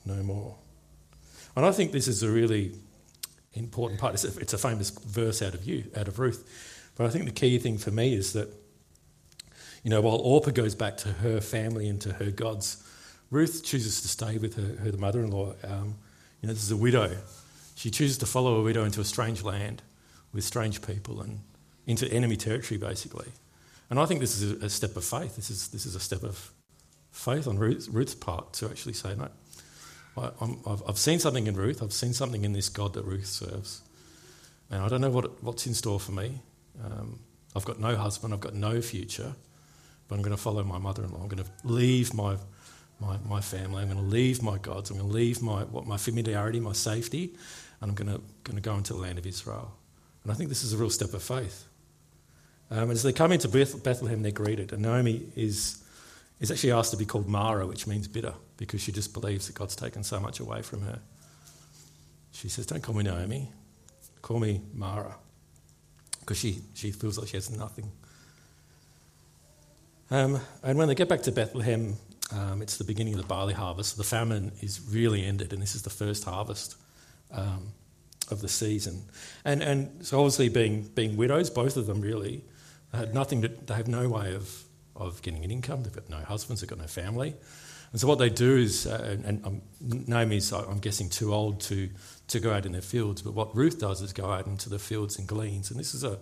No 0.05 0.15
more. 0.23 0.55
And 1.55 1.65
I 1.65 1.71
think 1.71 1.91
this 1.91 2.07
is 2.07 2.23
a 2.23 2.29
really 2.29 2.73
important 3.53 3.99
part. 3.99 4.13
It's 4.15 4.25
a, 4.25 4.39
it's 4.39 4.53
a 4.53 4.57
famous 4.57 4.89
verse 4.89 5.41
out 5.41 5.53
of 5.53 5.63
you, 5.65 5.85
out 5.95 6.07
of 6.07 6.19
Ruth. 6.19 6.91
But 6.95 7.05
I 7.05 7.09
think 7.09 7.25
the 7.25 7.31
key 7.31 7.57
thing 7.59 7.77
for 7.77 7.91
me 7.91 8.13
is 8.13 8.33
that, 8.33 8.49
you 9.83 9.89
know, 9.89 10.01
while 10.01 10.17
Orpah 10.17 10.51
goes 10.51 10.75
back 10.75 10.97
to 10.97 11.09
her 11.09 11.39
family 11.39 11.87
and 11.87 12.01
to 12.01 12.13
her 12.13 12.31
gods, 12.31 12.83
Ruth 13.31 13.63
chooses 13.63 14.01
to 14.01 14.07
stay 14.07 14.37
with 14.37 14.55
her, 14.55 14.83
her 14.83 14.97
mother-in-law. 14.97 15.53
Um, 15.63 15.95
you 16.41 16.47
know, 16.47 16.53
this 16.53 16.63
is 16.63 16.71
a 16.71 16.77
widow. 16.77 17.15
She 17.75 17.91
chooses 17.91 18.17
to 18.19 18.25
follow 18.25 18.55
a 18.55 18.63
widow 18.63 18.85
into 18.85 19.01
a 19.01 19.05
strange 19.05 19.43
land 19.43 19.83
with 20.33 20.43
strange 20.43 20.81
people 20.81 21.21
and 21.21 21.41
into 21.85 22.11
enemy 22.11 22.37
territory, 22.37 22.77
basically. 22.77 23.27
And 23.89 23.99
I 23.99 24.05
think 24.05 24.21
this 24.21 24.41
is 24.41 24.63
a, 24.63 24.69
step 24.69 24.95
of 24.95 25.03
faith. 25.03 25.35
This 25.35 25.49
is, 25.49 25.67
this 25.67 25.85
is 25.85 25.93
a 25.93 25.99
step 25.99 26.23
of 26.23 26.51
faith 27.11 27.47
on 27.47 27.59
Ruth's, 27.59 27.87
Ruth's 27.87 28.15
part 28.15 28.53
to 28.53 28.65
actually 28.65 28.93
say, 28.93 29.13
no, 29.15 29.29
I, 30.17 30.31
have 30.87 30.97
seen 30.97 31.19
something 31.19 31.45
in 31.45 31.55
Ruth. 31.55 31.83
I've 31.83 31.93
seen 31.93 32.13
something 32.13 32.43
in 32.43 32.53
this 32.53 32.69
God 32.69 32.93
that 32.93 33.03
Ruth 33.03 33.27
serves. 33.27 33.81
And 34.71 34.81
I 34.81 34.87
don't 34.87 35.01
know 35.01 35.11
what, 35.11 35.43
what's 35.43 35.67
in 35.67 35.73
store 35.73 35.99
for 35.99 36.13
me. 36.13 36.41
Um, 36.83 37.19
I've 37.55 37.65
got 37.65 37.79
no 37.79 37.95
husband. 37.95 38.33
I've 38.33 38.39
got 38.39 38.55
no 38.55 38.81
future. 38.81 39.33
But 40.07 40.15
I'm 40.15 40.21
going 40.21 40.35
to 40.35 40.41
follow 40.41 40.63
my 40.63 40.79
mother 40.79 41.03
in 41.03 41.11
law. 41.11 41.21
I'm 41.21 41.27
going 41.27 41.43
to 41.43 41.49
leave 41.63 42.13
my 42.13 42.37
my, 42.99 43.17
my 43.27 43.41
family. 43.41 43.81
I'm 43.81 43.89
going 43.89 44.03
to 44.03 44.09
leave 44.09 44.41
my 44.41 44.57
gods. 44.57 44.89
I'm 44.89 44.97
going 44.97 45.09
to 45.09 45.13
leave 45.13 45.41
my, 45.41 45.63
what, 45.63 45.85
my 45.85 45.97
familiarity, 45.97 46.59
my 46.59 46.73
safety, 46.73 47.35
and 47.81 47.91
I'm 47.91 47.95
going 47.95 48.21
to, 48.53 48.61
go 48.61 48.75
into 48.75 48.93
the 48.93 48.99
land 48.99 49.17
of 49.17 49.25
Israel. 49.25 49.73
And 50.23 50.31
I 50.31 50.35
think 50.35 50.49
this 50.49 50.63
is 50.63 50.73
a 50.73 50.77
real 50.77 50.89
step 50.89 51.13
of 51.13 51.21
faith. 51.21 51.65
Um, 52.71 52.89
as 52.89 53.03
they 53.03 53.13
come 53.13 53.31
into 53.31 53.47
Beth- 53.47 53.83
Bethlehem, 53.83 54.23
they're 54.23 54.31
greeted. 54.31 54.73
And 54.73 54.81
Naomi 54.81 55.27
is, 55.35 55.83
is 56.39 56.51
actually 56.51 56.71
asked 56.71 56.91
to 56.91 56.97
be 56.97 57.05
called 57.05 57.27
Mara, 57.27 57.67
which 57.67 57.85
means 57.85 58.07
bitter, 58.07 58.33
because 58.57 58.81
she 58.81 58.91
just 58.91 59.13
believes 59.13 59.47
that 59.47 59.55
God's 59.55 59.75
taken 59.75 60.03
so 60.03 60.19
much 60.19 60.39
away 60.39 60.61
from 60.61 60.81
her. 60.81 60.99
She 62.31 62.49
says, 62.49 62.65
Don't 62.65 62.81
call 62.81 62.95
me 62.95 63.03
Naomi, 63.03 63.51
call 64.21 64.39
me 64.39 64.61
Mara, 64.73 65.15
because 66.21 66.37
she, 66.37 66.61
she 66.73 66.91
feels 66.91 67.17
like 67.17 67.27
she 67.27 67.37
has 67.37 67.55
nothing. 67.55 67.91
Um, 70.09 70.39
and 70.63 70.77
when 70.77 70.87
they 70.87 70.95
get 70.95 71.07
back 71.07 71.21
to 71.23 71.31
Bethlehem, 71.31 71.95
um, 72.31 72.61
it's 72.61 72.77
the 72.77 72.83
beginning 72.83 73.13
of 73.13 73.21
the 73.21 73.27
barley 73.27 73.53
harvest. 73.53 73.97
The 73.97 74.03
famine 74.03 74.51
is 74.61 74.81
really 74.89 75.23
ended, 75.23 75.53
and 75.53 75.61
this 75.61 75.75
is 75.75 75.83
the 75.83 75.89
first 75.89 76.23
harvest 76.23 76.75
um, 77.31 77.73
of 78.31 78.41
the 78.41 78.49
season. 78.49 79.03
And 79.43 79.61
and 79.61 80.05
so 80.05 80.19
obviously 80.19 80.49
being 80.49 80.83
being 80.95 81.17
widows, 81.17 81.49
both 81.49 81.77
of 81.77 81.85
them 81.85 82.01
really 82.01 82.43
they 82.91 82.97
had 82.99 83.13
nothing. 83.13 83.41
To, 83.41 83.47
they 83.47 83.73
have 83.73 83.87
no 83.87 84.09
way 84.09 84.35
of 84.35 84.63
of 84.95 85.21
getting 85.21 85.43
an 85.43 85.51
income. 85.51 85.83
They've 85.83 85.93
got 85.93 86.09
no 86.09 86.17
husbands. 86.17 86.61
They've 86.61 86.69
got 86.69 86.79
no 86.79 86.87
family. 86.87 87.35
And 87.91 88.01
so 88.01 88.07
what 88.07 88.19
they 88.19 88.29
do 88.29 88.57
is, 88.57 88.87
uh, 88.87 89.07
and, 89.09 89.25
and 89.25 89.45
um, 89.45 89.61
Naomi's, 89.79 90.51
I'm 90.51 90.79
guessing, 90.79 91.09
too 91.09 91.33
old 91.33 91.61
to 91.61 91.89
to 92.27 92.39
go 92.39 92.51
out 92.51 92.65
in 92.65 92.71
their 92.71 92.81
fields. 92.81 93.21
But 93.21 93.33
what 93.33 93.55
Ruth 93.55 93.79
does 93.79 94.01
is 94.01 94.13
go 94.13 94.31
out 94.31 94.47
into 94.47 94.69
the 94.69 94.79
fields 94.79 95.17
and 95.17 95.27
gleans. 95.27 95.71
And 95.71 95.79
this 95.79 95.93
is 95.93 96.03
a 96.03 96.19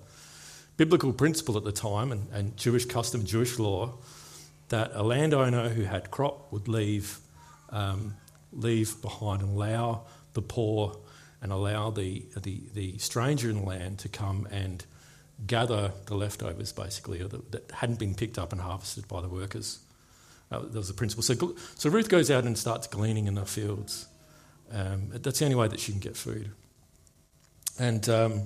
biblical 0.77 1.13
principle 1.13 1.57
at 1.57 1.63
the 1.63 1.71
time, 1.71 2.11
and, 2.11 2.27
and 2.31 2.57
Jewish 2.57 2.85
custom, 2.85 3.25
Jewish 3.25 3.59
law 3.59 3.93
that 4.69 4.91
a 4.93 5.03
landowner 5.03 5.69
who 5.69 5.83
had 5.83 6.09
crop 6.09 6.51
would 6.51 6.67
leave, 6.67 7.19
um, 7.69 8.15
leave 8.51 9.01
behind 9.01 9.41
and 9.41 9.51
allow 9.51 10.05
the 10.33 10.41
poor 10.41 10.97
and 11.41 11.51
allow 11.51 11.89
the, 11.89 12.25
the, 12.41 12.61
the 12.73 12.97
stranger 12.97 13.49
in 13.49 13.57
the 13.57 13.65
land 13.65 13.99
to 13.99 14.09
come 14.09 14.47
and 14.51 14.85
gather 15.45 15.91
the 16.05 16.15
leftovers, 16.15 16.71
basically, 16.71 17.19
that 17.19 17.71
hadn't 17.71 17.99
been 17.99 18.15
picked 18.15 18.37
up 18.37 18.51
and 18.51 18.61
harvested 18.61 19.07
by 19.07 19.21
the 19.21 19.27
workers. 19.27 19.79
Uh, 20.51 20.59
that 20.59 20.73
was 20.73 20.87
the 20.87 20.93
principle. 20.93 21.23
So, 21.23 21.55
so 21.75 21.89
Ruth 21.89 22.09
goes 22.09 22.31
out 22.31 22.45
and 22.45 22.57
starts 22.57 22.87
gleaning 22.87 23.27
in 23.27 23.35
the 23.35 23.45
fields. 23.45 24.07
Um, 24.71 25.09
that's 25.11 25.39
the 25.39 25.45
only 25.45 25.55
way 25.55 25.67
that 25.67 25.79
she 25.79 25.91
can 25.91 25.99
get 25.99 26.15
food. 26.15 26.51
And 27.79 28.07
um, 28.07 28.41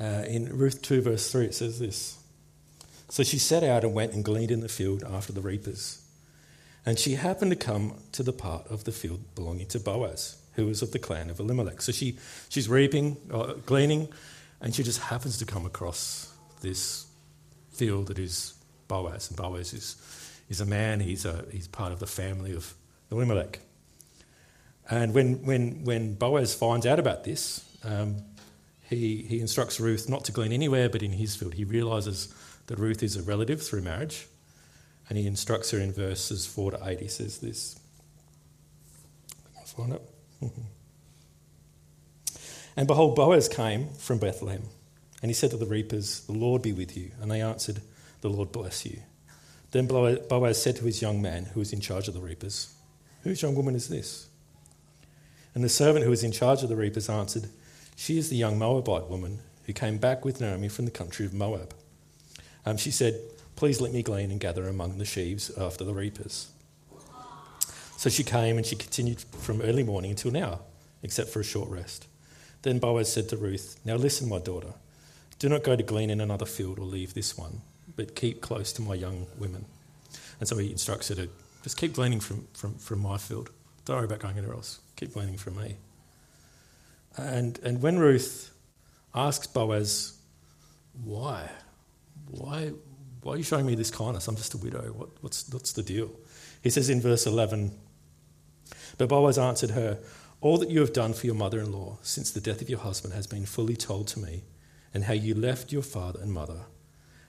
uh, 0.00 0.24
in 0.26 0.56
Ruth 0.56 0.80
2, 0.80 1.02
verse 1.02 1.30
3, 1.30 1.46
it 1.46 1.54
says 1.54 1.78
this 1.78 2.18
so 3.08 3.22
she 3.22 3.38
set 3.38 3.64
out 3.64 3.84
and 3.84 3.94
went 3.94 4.12
and 4.12 4.24
gleaned 4.24 4.50
in 4.50 4.60
the 4.60 4.68
field 4.68 5.02
after 5.02 5.32
the 5.32 5.40
reapers. 5.40 6.02
And 6.84 6.98
she 6.98 7.14
happened 7.14 7.50
to 7.50 7.56
come 7.56 7.94
to 8.12 8.22
the 8.22 8.32
part 8.32 8.66
of 8.68 8.84
the 8.84 8.92
field 8.92 9.34
belonging 9.34 9.66
to 9.68 9.80
Boaz, 9.80 10.36
who 10.58 10.66
was 10.66 10.82
of 10.82 10.90
the 10.90 10.98
clan 10.98 11.30
of 11.30 11.38
Elimelech. 11.38 11.80
So 11.80 11.92
she, 11.92 12.18
she's 12.48 12.68
reaping, 12.68 13.16
uh, 13.32 13.52
gleaning, 13.64 14.08
and 14.60 14.74
she 14.74 14.82
just 14.82 14.98
happens 14.98 15.38
to 15.38 15.46
come 15.46 15.64
across 15.64 16.34
this 16.62 17.06
field 17.70 18.08
that 18.08 18.18
is 18.18 18.54
Boaz. 18.88 19.28
And 19.28 19.36
Boaz 19.36 19.72
is, 19.72 19.94
is 20.48 20.60
a 20.60 20.66
man, 20.66 20.98
he's, 20.98 21.24
a, 21.24 21.44
he's 21.52 21.68
part 21.68 21.92
of 21.92 22.00
the 22.00 22.08
family 22.08 22.56
of 22.56 22.74
Elimelech. 23.12 23.60
And 24.90 25.14
when, 25.14 25.44
when, 25.44 25.84
when 25.84 26.14
Boaz 26.14 26.54
finds 26.54 26.86
out 26.86 26.98
about 26.98 27.22
this, 27.22 27.64
um, 27.84 28.16
he, 28.82 29.18
he 29.28 29.38
instructs 29.38 29.78
Ruth 29.78 30.08
not 30.08 30.24
to 30.24 30.32
glean 30.32 30.50
anywhere 30.50 30.88
but 30.88 31.04
in 31.04 31.12
his 31.12 31.36
field. 31.36 31.54
He 31.54 31.64
realizes 31.64 32.34
that 32.66 32.80
Ruth 32.80 33.04
is 33.04 33.14
a 33.14 33.22
relative 33.22 33.62
through 33.62 33.82
marriage. 33.82 34.26
And 35.08 35.16
he 35.16 35.28
instructs 35.28 35.70
her 35.70 35.78
in 35.78 35.92
verses 35.92 36.46
4 36.46 36.72
to 36.72 36.80
8. 36.84 36.98
He 36.98 37.06
says 37.06 37.38
this. 37.38 37.78
I 39.56 39.64
find 39.64 39.92
it. 39.92 40.02
and 42.76 42.86
behold, 42.86 43.16
Boaz 43.16 43.48
came 43.48 43.88
from 43.94 44.18
Bethlehem. 44.18 44.62
And 45.20 45.30
he 45.30 45.34
said 45.34 45.50
to 45.50 45.56
the 45.56 45.66
reapers, 45.66 46.20
The 46.26 46.32
Lord 46.32 46.62
be 46.62 46.72
with 46.72 46.96
you. 46.96 47.10
And 47.20 47.30
they 47.30 47.42
answered, 47.42 47.80
The 48.20 48.30
Lord 48.30 48.52
bless 48.52 48.86
you. 48.86 49.00
Then 49.70 49.86
Boaz 49.86 50.62
said 50.62 50.76
to 50.76 50.84
his 50.84 51.02
young 51.02 51.20
man 51.20 51.46
who 51.46 51.60
was 51.60 51.72
in 51.72 51.80
charge 51.80 52.08
of 52.08 52.14
the 52.14 52.20
reapers, 52.20 52.74
Whose 53.22 53.42
young 53.42 53.54
woman 53.54 53.74
is 53.74 53.88
this? 53.88 54.28
And 55.54 55.64
the 55.64 55.68
servant 55.68 56.04
who 56.04 56.10
was 56.10 56.22
in 56.22 56.32
charge 56.32 56.62
of 56.62 56.68
the 56.68 56.76
reapers 56.76 57.08
answered, 57.10 57.48
She 57.96 58.16
is 58.16 58.30
the 58.30 58.36
young 58.36 58.58
Moabite 58.58 59.08
woman 59.08 59.40
who 59.64 59.72
came 59.72 59.98
back 59.98 60.24
with 60.24 60.40
Naomi 60.40 60.68
from 60.68 60.84
the 60.84 60.90
country 60.90 61.26
of 61.26 61.34
Moab. 61.34 61.74
Um, 62.64 62.76
she 62.76 62.90
said, 62.90 63.20
Please 63.56 63.80
let 63.80 63.92
me 63.92 64.04
glean 64.04 64.30
and 64.30 64.38
gather 64.38 64.68
among 64.68 64.98
the 64.98 65.04
sheaves 65.04 65.50
after 65.58 65.82
the 65.82 65.94
reapers. 65.94 66.48
So 67.98 68.08
she 68.08 68.22
came 68.22 68.56
and 68.56 68.64
she 68.64 68.76
continued 68.76 69.20
from 69.20 69.60
early 69.60 69.82
morning 69.82 70.12
until 70.12 70.30
now, 70.30 70.60
except 71.02 71.30
for 71.30 71.40
a 71.40 71.44
short 71.44 71.68
rest. 71.68 72.06
Then 72.62 72.78
Boaz 72.78 73.12
said 73.12 73.28
to 73.30 73.36
Ruth, 73.36 73.78
Now 73.84 73.96
listen, 73.96 74.28
my 74.28 74.38
daughter. 74.38 74.74
Do 75.40 75.48
not 75.48 75.64
go 75.64 75.74
to 75.74 75.82
glean 75.82 76.08
in 76.08 76.20
another 76.20 76.46
field 76.46 76.78
or 76.78 76.84
leave 76.84 77.14
this 77.14 77.36
one, 77.36 77.60
but 77.96 78.14
keep 78.14 78.40
close 78.40 78.72
to 78.74 78.82
my 78.82 78.94
young 78.94 79.26
women. 79.36 79.64
And 80.38 80.48
so 80.48 80.56
he 80.56 80.70
instructs 80.70 81.08
her 81.08 81.16
to 81.16 81.28
just 81.64 81.76
keep 81.76 81.92
gleaning 81.92 82.20
from, 82.20 82.46
from, 82.54 82.74
from 82.74 83.00
my 83.00 83.18
field. 83.18 83.50
Don't 83.84 83.96
worry 83.96 84.06
about 84.06 84.20
going 84.20 84.38
anywhere 84.38 84.54
else. 84.54 84.78
Keep 84.94 85.14
gleaning 85.14 85.36
from 85.36 85.56
me. 85.56 85.76
And, 87.16 87.58
and 87.64 87.82
when 87.82 87.98
Ruth 87.98 88.52
asks 89.14 89.48
Boaz, 89.48 90.16
why? 91.04 91.50
why, 92.30 92.72
why 93.22 93.34
are 93.34 93.36
you 93.36 93.42
showing 93.42 93.66
me 93.66 93.74
this 93.74 93.90
kindness? 93.90 94.28
I'm 94.28 94.36
just 94.36 94.54
a 94.54 94.58
widow. 94.58 94.92
What, 94.96 95.08
what's, 95.20 95.48
what's 95.52 95.72
the 95.72 95.82
deal? 95.82 96.10
He 96.62 96.70
says 96.70 96.90
in 96.90 97.00
verse 97.00 97.26
11, 97.26 97.72
But 98.98 99.08
Boaz 99.08 99.38
answered 99.38 99.70
her, 99.70 99.98
All 100.40 100.58
that 100.58 100.70
you 100.70 100.80
have 100.80 100.92
done 100.92 101.14
for 101.14 101.26
your 101.26 101.34
mother 101.34 101.60
in 101.60 101.72
law 101.72 101.98
since 102.02 102.30
the 102.30 102.40
death 102.40 102.60
of 102.60 102.68
your 102.68 102.80
husband 102.80 103.14
has 103.14 103.26
been 103.26 103.46
fully 103.46 103.76
told 103.76 104.08
to 104.08 104.18
me, 104.18 104.42
and 104.92 105.04
how 105.04 105.14
you 105.14 105.34
left 105.34 105.72
your 105.72 105.82
father 105.82 106.20
and 106.20 106.32
mother 106.32 106.62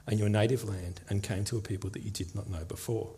and 0.08 0.20
your 0.20 0.30
native 0.30 0.64
land 0.64 1.02
and 1.08 1.22
came 1.22 1.44
to 1.46 1.58
a 1.58 1.62
people 1.62 1.90
that 1.92 2.04
you 2.04 2.10
did 2.10 2.34
not 2.34 2.50
know 2.50 2.66
before. 2.66 3.12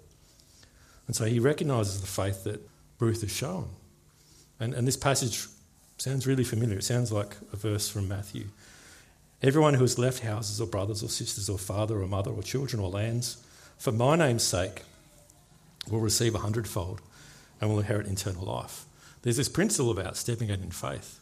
And 1.07 1.15
so 1.15 1.25
he 1.25 1.39
recognizes 1.39 2.01
the 2.01 2.07
faith 2.07 2.43
that 2.43 2.67
Ruth 2.99 3.21
has 3.21 3.31
shown. 3.31 3.69
And, 4.59 4.73
and 4.73 4.87
this 4.87 4.97
passage 4.97 5.47
sounds 5.97 6.27
really 6.27 6.43
familiar. 6.43 6.77
It 6.77 6.83
sounds 6.83 7.11
like 7.11 7.37
a 7.53 7.55
verse 7.55 7.89
from 7.89 8.07
Matthew. 8.07 8.45
Everyone 9.41 9.73
who 9.73 9.83
has 9.83 9.97
left 9.97 10.23
houses 10.23 10.59
or 10.59 10.67
brothers 10.67 11.01
or 11.01 11.09
sisters 11.09 11.49
or 11.49 11.57
father 11.57 12.01
or 12.01 12.07
mother 12.07 12.31
or 12.31 12.43
children 12.43 12.81
or 12.81 12.89
lands 12.89 13.43
for 13.77 13.91
my 13.91 14.15
name's 14.15 14.43
sake 14.43 14.83
will 15.89 15.99
receive 15.99 16.35
a 16.35 16.39
hundredfold 16.39 17.01
and 17.61 17.69
will 17.69 17.79
inherit 17.79 18.07
eternal 18.07 18.43
life. 18.43 18.85
There's 19.21 19.37
this 19.37 19.47
principle 19.47 19.91
about 19.91 20.17
stepping 20.17 20.51
out 20.51 20.59
in 20.59 20.71
faith, 20.71 21.19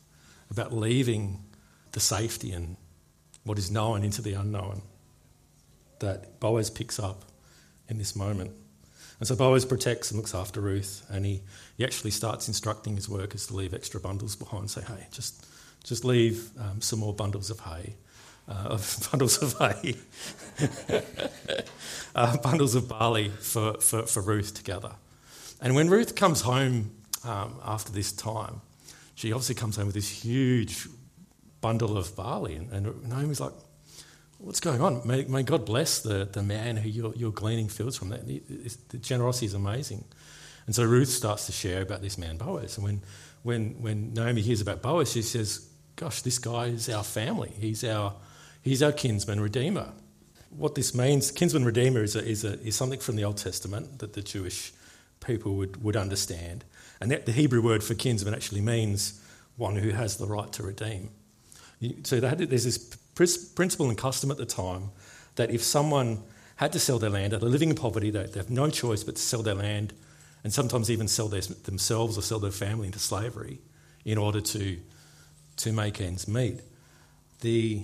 about 0.50 0.74
leaving 0.74 1.44
the 1.92 2.00
safety 2.00 2.52
and 2.52 2.78
what 3.44 3.58
is 3.58 3.70
known 3.70 4.04
into 4.04 4.22
the 4.22 4.34
unknown 4.34 4.82
that 6.00 6.40
Boaz 6.40 6.70
picks 6.70 6.98
up 6.98 7.26
in 7.90 7.98
this 7.98 8.16
moment. 8.16 8.52
And 9.20 9.28
so 9.28 9.36
Boaz 9.36 9.66
protects 9.66 10.12
and 10.12 10.18
looks 10.18 10.34
after 10.34 10.62
Ruth, 10.62 11.06
and 11.10 11.26
he, 11.26 11.42
he 11.78 11.84
actually 11.84 12.12
starts 12.12 12.48
instructing 12.48 12.96
his 12.96 13.10
workers 13.10 13.48
to 13.48 13.56
leave 13.56 13.74
extra 13.74 14.00
bundles 14.00 14.36
behind. 14.38 14.72
Say, 14.72 14.82
hey, 14.82 15.08
just, 15.12 15.46
just 15.84 16.06
leave 16.06 16.52
um, 16.58 16.80
some 16.80 17.00
more 17.00 17.14
bundles 17.14 17.50
of 17.50 17.60
hay, 17.60 17.96
uh, 18.48 18.54
of 18.54 19.10
bundles 19.12 19.44
of 19.44 19.58
hay, 19.58 19.96
uh, 22.16 22.38
bundles 22.38 22.76
of 22.76 22.88
barley 22.88 23.28
for, 23.28 23.74
for, 23.82 24.04
for 24.04 24.22
Ruth 24.22 24.54
to 24.54 24.64
gather. 24.64 24.94
And 25.62 25.76
when 25.76 25.90
Ruth 25.90 26.16
comes 26.16 26.42
home 26.42 26.92
um, 27.24 27.60
after 27.64 27.92
this 27.92 28.12
time, 28.12 28.62
she 29.16 29.34
obviously 29.34 29.56
comes 29.56 29.76
home 29.76 29.88
with 29.88 29.96
this 29.96 30.10
huge 30.10 30.88
bundle 31.62 31.98
of 31.98 32.16
barley, 32.16 32.56
and, 32.56 32.72
and 32.72 33.10
Naomi's 33.10 33.42
like, 33.42 33.52
what's 34.38 34.60
going 34.60 34.82
on? 34.82 35.06
May, 35.06 35.26
may, 35.26 35.44
God 35.44 35.66
bless 35.66 36.00
the, 36.00 36.28
the 36.32 36.42
man 36.42 36.78
who 36.78 36.90
you're, 36.90 37.14
you're 37.16 37.32
gleaning 37.32 37.68
fields 37.68 37.98
from. 37.98 38.10
That 38.10 38.26
the 38.26 38.98
generosity 38.98 39.48
is 39.48 39.54
amazing. 39.54 40.06
And 40.66 40.76
so 40.76 40.84
Ruth 40.86 41.10
starts 41.10 41.46
to 41.48 41.52
share 41.52 41.82
about 41.82 42.02
this 42.02 42.18
man 42.18 42.38
Boaz. 42.38 42.78
And 42.78 42.86
when, 42.86 43.02
when, 43.44 43.82
when 43.82 44.14
Naomi 44.14 44.42
hears 44.42 44.62
about 44.62 44.82
Boaz, 44.82 45.12
she 45.12 45.22
says, 45.22 45.68
"Gosh, 45.96 46.22
this 46.22 46.40
guy 46.40 46.68
is 46.68 46.90
our 46.90 47.04
family. 47.04 47.52
He's 47.60 47.84
our, 47.84 48.14
he's 48.62 48.82
our 48.82 48.92
kinsman 48.92 49.42
redeemer." 49.42 49.92
What 50.52 50.76
this 50.76 50.96
means, 50.96 51.30
kinsman 51.30 51.64
redeemer, 51.66 52.02
is, 52.02 52.16
a, 52.16 52.26
is, 52.26 52.44
a, 52.44 52.60
is 52.62 52.76
something 52.76 53.00
from 53.00 53.18
the 53.18 53.24
Old 53.24 53.38
Testament 53.38 54.00
that 54.00 54.14
the 54.14 54.22
Jewish 54.22 54.74
people 55.20 55.56
would, 55.56 55.84
would 55.84 55.96
understand. 55.96 56.64
And 57.02 57.12
that, 57.12 57.26
the 57.26 57.32
Hebrew 57.32 57.62
word 57.62 57.84
for 57.84 57.94
kinsman 57.94 58.34
actually 58.34 58.62
means 58.62 59.22
one 59.58 59.76
who 59.76 59.90
has 59.92 60.18
the 60.18 60.28
right 60.28 60.52
to 60.54 60.64
redeem. 60.64 61.12
So 62.04 62.20
there's 62.20 62.64
this 62.64 62.78
principle 62.78 63.90
and 63.90 63.98
custom 63.98 64.32
at 64.32 64.38
the 64.38 64.46
time 64.46 64.92
that 65.36 65.52
if 65.52 65.64
someone 65.64 66.24
had 66.58 66.74
to 66.74 66.80
sell 66.80 67.00
their 67.00 67.10
land, 67.10 67.34
they're 67.34 67.40
living 67.40 67.70
in 67.70 67.76
poverty, 67.76 68.10
they, 68.10 68.28
have 68.36 68.50
no 68.50 68.70
choice 68.70 69.04
but 69.04 69.16
to 69.16 69.22
sell 69.22 69.42
their 69.42 69.56
land 69.56 69.94
and 70.44 70.54
sometimes 70.54 70.92
even 70.92 71.08
sell 71.08 71.28
their, 71.28 71.42
themselves 71.42 72.18
or 72.18 72.22
sell 72.22 72.40
their 72.40 72.52
family 72.52 72.88
into 72.88 73.00
slavery 73.00 73.60
in 74.04 74.18
order 74.18 74.42
to, 74.42 74.78
to 75.58 75.72
make 75.72 76.02
ends 76.02 76.28
meet. 76.28 76.60
The, 77.42 77.84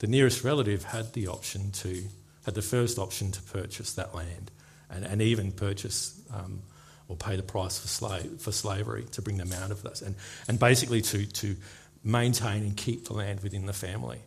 the 0.00 0.06
nearest 0.06 0.44
relative 0.44 0.84
had 0.84 1.12
the 1.14 1.28
option 1.28 1.70
to, 1.72 2.04
had 2.44 2.54
the 2.54 2.62
first 2.62 2.98
option 2.98 3.32
to 3.32 3.42
purchase 3.42 3.94
that 3.94 4.14
land 4.14 4.50
and, 4.90 5.04
and 5.04 5.22
even 5.22 5.52
purchase 5.52 6.20
um, 6.34 6.62
or 7.10 7.16
pay 7.16 7.34
the 7.34 7.42
price 7.42 7.76
for, 7.76 7.88
slave, 7.88 8.40
for 8.40 8.52
slavery 8.52 9.04
to 9.10 9.20
bring 9.20 9.36
them 9.36 9.52
out 9.52 9.72
of 9.72 9.82
this 9.82 10.00
and, 10.00 10.14
and 10.46 10.60
basically 10.60 11.02
to, 11.02 11.26
to 11.26 11.56
maintain 12.04 12.62
and 12.62 12.76
keep 12.76 13.06
the 13.06 13.12
land 13.12 13.40
within 13.40 13.66
the 13.66 13.72
family. 13.72 14.20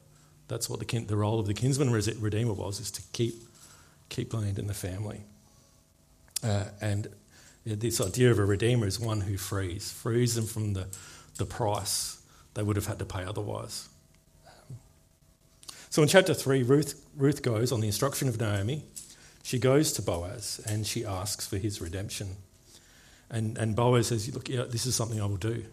That's 0.49 0.69
what 0.69 0.79
the, 0.79 0.85
kin- 0.85 1.07
the 1.07 1.15
role 1.15 1.39
of 1.39 1.47
the 1.47 1.53
kinsman 1.53 1.91
redeemer 1.91 2.51
was, 2.51 2.81
is 2.81 2.91
to 2.91 3.01
keep, 3.13 3.35
keep 4.09 4.33
land 4.33 4.59
in 4.59 4.67
the 4.67 4.73
family. 4.73 5.21
Uh, 6.43 6.65
and 6.81 7.07
this 7.65 8.01
idea 8.01 8.29
of 8.29 8.37
a 8.37 8.45
redeemer 8.45 8.85
is 8.85 8.99
one 8.99 9.21
who 9.21 9.37
frees, 9.37 9.89
frees 9.89 10.35
them 10.35 10.45
from 10.45 10.73
the, 10.73 10.87
the 11.37 11.45
price 11.45 12.21
they 12.53 12.63
would 12.63 12.75
have 12.75 12.87
had 12.87 12.99
to 12.99 13.05
pay 13.05 13.23
otherwise. 13.23 13.87
So 15.89 16.01
in 16.01 16.09
chapter 16.09 16.33
3, 16.33 16.63
Ruth, 16.63 17.01
Ruth 17.15 17.41
goes 17.41 17.71
on 17.71 17.79
the 17.79 17.87
instruction 17.87 18.27
of 18.27 18.39
Naomi. 18.41 18.83
She 19.41 19.57
goes 19.57 19.93
to 19.93 20.01
Boaz 20.01 20.59
and 20.67 20.85
she 20.85 21.05
asks 21.05 21.47
for 21.47 21.57
his 21.57 21.79
redemption. 21.79 22.35
And, 23.33 23.57
and 23.57 23.75
Boaz 23.75 24.07
says, 24.07 24.33
Look, 24.33 24.47
yeah, 24.47 24.63
this 24.69 24.85
is 24.85 24.95
something 24.95 25.19
I 25.19 25.25
will 25.25 25.37
do. 25.37 25.65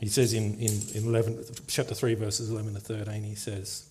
He 0.00 0.08
says 0.08 0.34
in, 0.34 0.58
in, 0.58 0.72
in 0.92 1.06
11, 1.06 1.44
chapter 1.68 1.94
3, 1.94 2.14
verses 2.14 2.50
11 2.50 2.74
to 2.74 2.80
13, 2.80 3.22
he 3.22 3.36
says, 3.36 3.88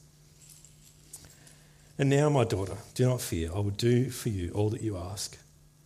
And 1.97 2.09
now, 2.09 2.29
my 2.29 2.43
daughter, 2.43 2.75
do 2.93 3.07
not 3.07 3.21
fear. 3.21 3.49
I 3.55 3.59
will 3.59 3.69
do 3.69 4.09
for 4.09 4.27
you 4.27 4.51
all 4.51 4.69
that 4.69 4.81
you 4.81 4.97
ask. 4.97 5.37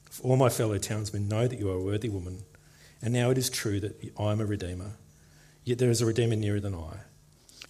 For 0.09 0.23
all 0.23 0.37
my 0.37 0.49
fellow 0.49 0.79
townsmen 0.79 1.29
know 1.29 1.47
that 1.47 1.59
you 1.59 1.69
are 1.69 1.75
a 1.75 1.81
worthy 1.81 2.09
woman. 2.09 2.39
And 2.99 3.13
now 3.13 3.29
it 3.29 3.37
is 3.37 3.51
true 3.51 3.79
that 3.79 4.03
I 4.19 4.31
am 4.31 4.41
a 4.41 4.45
redeemer. 4.45 4.93
Yet 5.63 5.77
there 5.77 5.91
is 5.91 6.01
a 6.01 6.05
redeemer 6.07 6.35
nearer 6.35 6.59
than 6.59 6.73
I. 6.73 6.97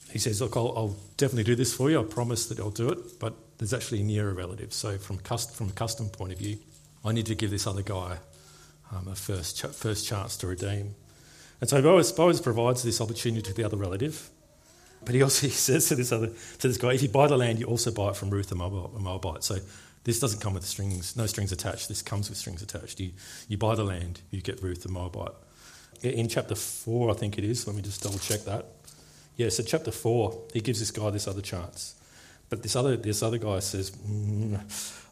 He 0.10 0.20
says, 0.20 0.40
Look, 0.40 0.56
I'll, 0.56 0.74
I'll 0.78 0.96
definitely 1.18 1.44
do 1.44 1.56
this 1.56 1.74
for 1.74 1.90
you. 1.90 2.00
I 2.00 2.04
promise 2.06 2.46
that 2.48 2.62
I'll 2.62 2.70
do 2.70 2.88
it. 2.90 3.20
But 3.20 3.36
there's 3.58 3.74
actually 3.74 4.00
a 4.00 4.06
nearer 4.06 4.34
relative. 4.34 4.72
So, 4.72 4.98
from, 4.98 5.18
cust- 5.18 5.54
from 5.54 5.68
a 5.68 5.74
custom 5.74 6.08
point 6.08 6.32
of 6.32 6.40
view, 6.40 6.60
I 7.04 7.12
need 7.12 7.26
to 7.26 7.36
give 7.36 7.52
this 7.52 7.68
other 7.68 7.82
guy 7.82 8.20
um, 8.92 9.08
a 9.08 9.16
first, 9.16 9.58
ch- 9.58 9.76
first 9.76 10.08
chance 10.08 10.38
to 10.38 10.48
redeem. 10.48 10.96
And 11.60 11.70
so 11.70 11.82
Boaz, 11.82 12.12
Boaz 12.12 12.42
provides 12.42 12.84
this 12.84 13.02
opportunity 13.02 13.42
to 13.42 13.54
the 13.54 13.64
other 13.64 13.78
relative. 13.78 14.30
But 15.04 15.16
he 15.16 15.22
also 15.22 15.48
he 15.48 15.54
says 15.54 15.88
to 15.90 15.96
this 15.96 16.12
other 16.12 16.28
to 16.28 16.68
this 16.68 16.78
guy, 16.78 16.94
if 16.94 17.02
you 17.02 17.10
buy 17.10 17.28
the 17.28 17.38
land, 17.38 17.60
you 17.60 17.66
also 17.66 17.92
buy 17.92 18.10
it 18.10 18.16
from 18.16 18.30
Ruth 18.30 18.50
the 18.50 18.56
Moabite. 18.56 19.44
So 19.44 19.58
this 20.08 20.22
doesn't 20.22 20.40
come 20.40 20.54
with 20.54 20.64
strings, 20.64 21.18
no 21.18 21.26
strings 21.26 21.52
attached. 21.52 21.90
This 21.90 22.02
comes 22.02 22.30
with 22.30 22.38
strings 22.38 22.62
attached. 22.62 23.00
You, 23.00 23.12
you 23.50 23.58
buy 23.58 23.76
the 23.76 23.84
land, 23.84 24.22
you 24.32 24.42
get 24.42 24.64
Ruth 24.64 24.84
the 24.84 24.90
Moabite. 24.90 25.34
In 26.02 26.30
chapter 26.30 26.56
4, 26.56 27.12
I 27.12 27.14
think 27.14 27.38
it 27.38 27.44
is, 27.44 27.68
let 27.68 27.76
me 27.76 27.82
just 27.82 28.04
double 28.04 28.18
check 28.20 28.46
that. 28.46 28.68
Yeah, 29.36 29.50
so 29.50 29.64
chapter 29.64 29.92
4, 29.92 30.44
he 30.54 30.62
gives 30.62 30.80
this 30.80 30.92
guy 30.92 31.10
this 31.10 31.28
other 31.28 31.42
chance. 31.42 31.96
But 32.50 32.64
this 32.64 32.76
other, 32.76 32.96
this 32.96 33.22
other 33.22 33.38
guy 33.38 33.60
says, 33.60 33.92
mm, 33.92 34.62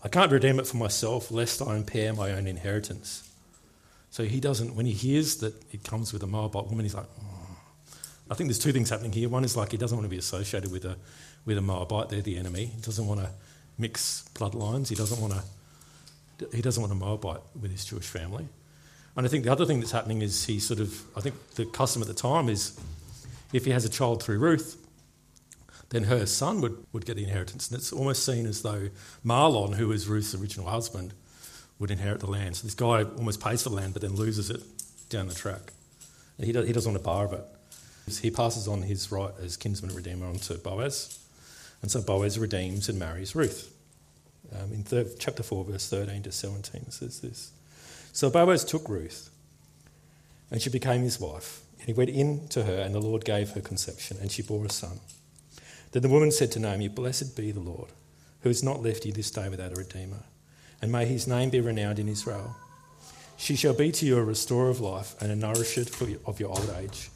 I 0.01 0.07
can't 0.07 0.31
redeem 0.31 0.59
it 0.59 0.67
for 0.67 0.77
myself, 0.77 1.29
lest 1.29 1.61
I 1.61 1.75
impair 1.75 2.13
my 2.13 2.31
own 2.31 2.47
inheritance. 2.47 3.24
So 4.15 4.23
he 4.23 4.39
doesn't, 4.39 4.77
when 4.77 4.85
he 4.85 4.93
hears 4.93 5.39
that 5.39 5.53
it 5.73 5.83
comes 5.83 6.13
with 6.13 6.23
a 6.23 6.25
Moabite 6.25 6.67
woman, 6.67 6.85
he's 6.85 6.95
like, 6.95 7.03
oh. 7.19 7.57
I 8.31 8.33
think 8.33 8.47
there's 8.47 8.59
two 8.59 8.71
things 8.71 8.89
happening 8.89 9.11
here. 9.11 9.27
One 9.27 9.43
is 9.43 9.57
like 9.57 9.71
he 9.71 9.77
doesn't 9.77 9.97
want 9.97 10.05
to 10.05 10.09
be 10.09 10.17
associated 10.17 10.71
with 10.71 10.85
a, 10.85 10.95
with 11.43 11.57
a 11.57 11.61
Moabite, 11.61 12.07
they're 12.07 12.21
the 12.21 12.37
enemy. 12.37 12.67
He 12.67 12.79
doesn't 12.79 13.05
want 13.05 13.19
to 13.19 13.29
mix 13.77 14.23
bloodlines. 14.33 14.87
He 14.87 14.95
doesn't 14.95 15.19
want 15.19 15.33
to, 15.33 16.47
he 16.55 16.61
doesn't 16.61 16.81
want 16.81 16.93
a 16.93 16.95
Moabite 16.95 17.41
with 17.61 17.71
his 17.71 17.83
Jewish 17.83 18.05
family. 18.05 18.47
And 19.17 19.25
I 19.25 19.29
think 19.29 19.43
the 19.43 19.51
other 19.51 19.65
thing 19.65 19.81
that's 19.81 19.91
happening 19.91 20.21
is 20.21 20.45
he 20.45 20.59
sort 20.61 20.79
of, 20.79 20.97
I 21.17 21.19
think 21.19 21.35
the 21.55 21.65
custom 21.65 22.01
at 22.01 22.07
the 22.07 22.13
time 22.13 22.47
is 22.47 22.79
if 23.51 23.65
he 23.65 23.71
has 23.71 23.83
a 23.83 23.89
child 23.89 24.23
through 24.23 24.39
Ruth, 24.39 24.77
then 25.89 26.05
her 26.05 26.25
son 26.25 26.61
would, 26.61 26.85
would 26.93 27.05
get 27.05 27.17
the 27.17 27.23
inheritance. 27.23 27.69
And 27.69 27.77
it's 27.77 27.91
almost 27.91 28.25
seen 28.25 28.45
as 28.45 28.61
though 28.61 28.87
Mahlon, 29.25 29.75
who 29.75 29.89
was 29.89 30.07
Ruth's 30.07 30.33
original 30.33 30.69
husband, 30.69 31.13
would 31.79 31.91
inherit 31.91 32.19
the 32.19 32.29
land. 32.29 32.55
So 32.55 32.63
this 32.63 32.73
guy 32.73 33.03
almost 33.03 33.41
pays 33.41 33.63
for 33.63 33.69
the 33.69 33.75
land 33.75 33.93
but 33.93 34.01
then 34.01 34.15
loses 34.15 34.49
it 34.49 34.61
down 35.09 35.27
the 35.27 35.35
track. 35.35 35.73
He, 36.39 36.51
does, 36.51 36.67
he 36.67 36.73
doesn't 36.73 36.91
want 36.91 37.03
to 37.03 37.05
borrow 37.05 37.31
it. 37.33 37.45
He 38.21 38.29
passes 38.29 38.67
on 38.67 38.83
his 38.83 39.11
right 39.11 39.31
as 39.41 39.57
kinsman 39.57 39.95
redeemer 39.95 40.27
onto 40.27 40.57
Boaz. 40.57 41.19
And 41.81 41.89
so 41.89 42.01
Boaz 42.01 42.37
redeems 42.37 42.89
and 42.89 42.99
marries 42.99 43.35
Ruth. 43.35 43.73
Um, 44.53 44.71
in 44.73 44.83
third, 44.83 45.07
chapter 45.17 45.43
4, 45.43 45.65
verse 45.65 45.89
13 45.89 46.23
to 46.23 46.31
17, 46.31 46.81
it 46.87 46.93
says 46.93 47.21
this. 47.21 47.51
So 48.13 48.29
Boaz 48.29 48.63
took 48.63 48.87
Ruth, 48.87 49.29
and 50.51 50.61
she 50.61 50.69
became 50.69 51.01
his 51.01 51.19
wife. 51.19 51.61
And 51.79 51.87
he 51.87 51.93
went 51.93 52.11
in 52.11 52.47
to 52.49 52.63
her, 52.63 52.79
and 52.79 52.93
the 52.93 52.99
Lord 53.01 53.25
gave 53.25 53.51
her 53.51 53.61
conception, 53.61 54.17
and 54.21 54.31
she 54.31 54.43
bore 54.43 54.65
a 54.65 54.69
son. 54.69 54.99
Then 55.91 56.03
the 56.03 56.09
woman 56.09 56.31
said 56.31 56.51
to 56.51 56.59
Naomi, 56.59 56.87
Blessed 56.87 57.35
be 57.35 57.51
the 57.51 57.59
Lord, 57.59 57.89
who 58.41 58.49
has 58.49 58.63
not 58.63 58.83
left 58.83 59.05
you 59.05 59.11
this 59.11 59.31
day 59.31 59.49
without 59.49 59.71
a 59.71 59.75
redeemer 59.75 60.23
and 60.85 60.91
may 60.91 61.07
his 61.07 61.25
name 61.25 61.49
be 61.49 61.59
renowned 61.59 61.97
in 61.97 62.07
Israel. 62.07 62.55
She 63.37 63.55
shall 63.55 63.73
be 63.73 63.91
to 63.93 64.05
you 64.05 64.19
a 64.19 64.23
restorer 64.23 64.69
of 64.69 64.79
life 64.79 65.19
and 65.19 65.31
a 65.31 65.35
nourisher 65.35 65.81
of 66.27 66.39
your 66.39 66.49
old 66.49 66.71
age. 66.77 67.09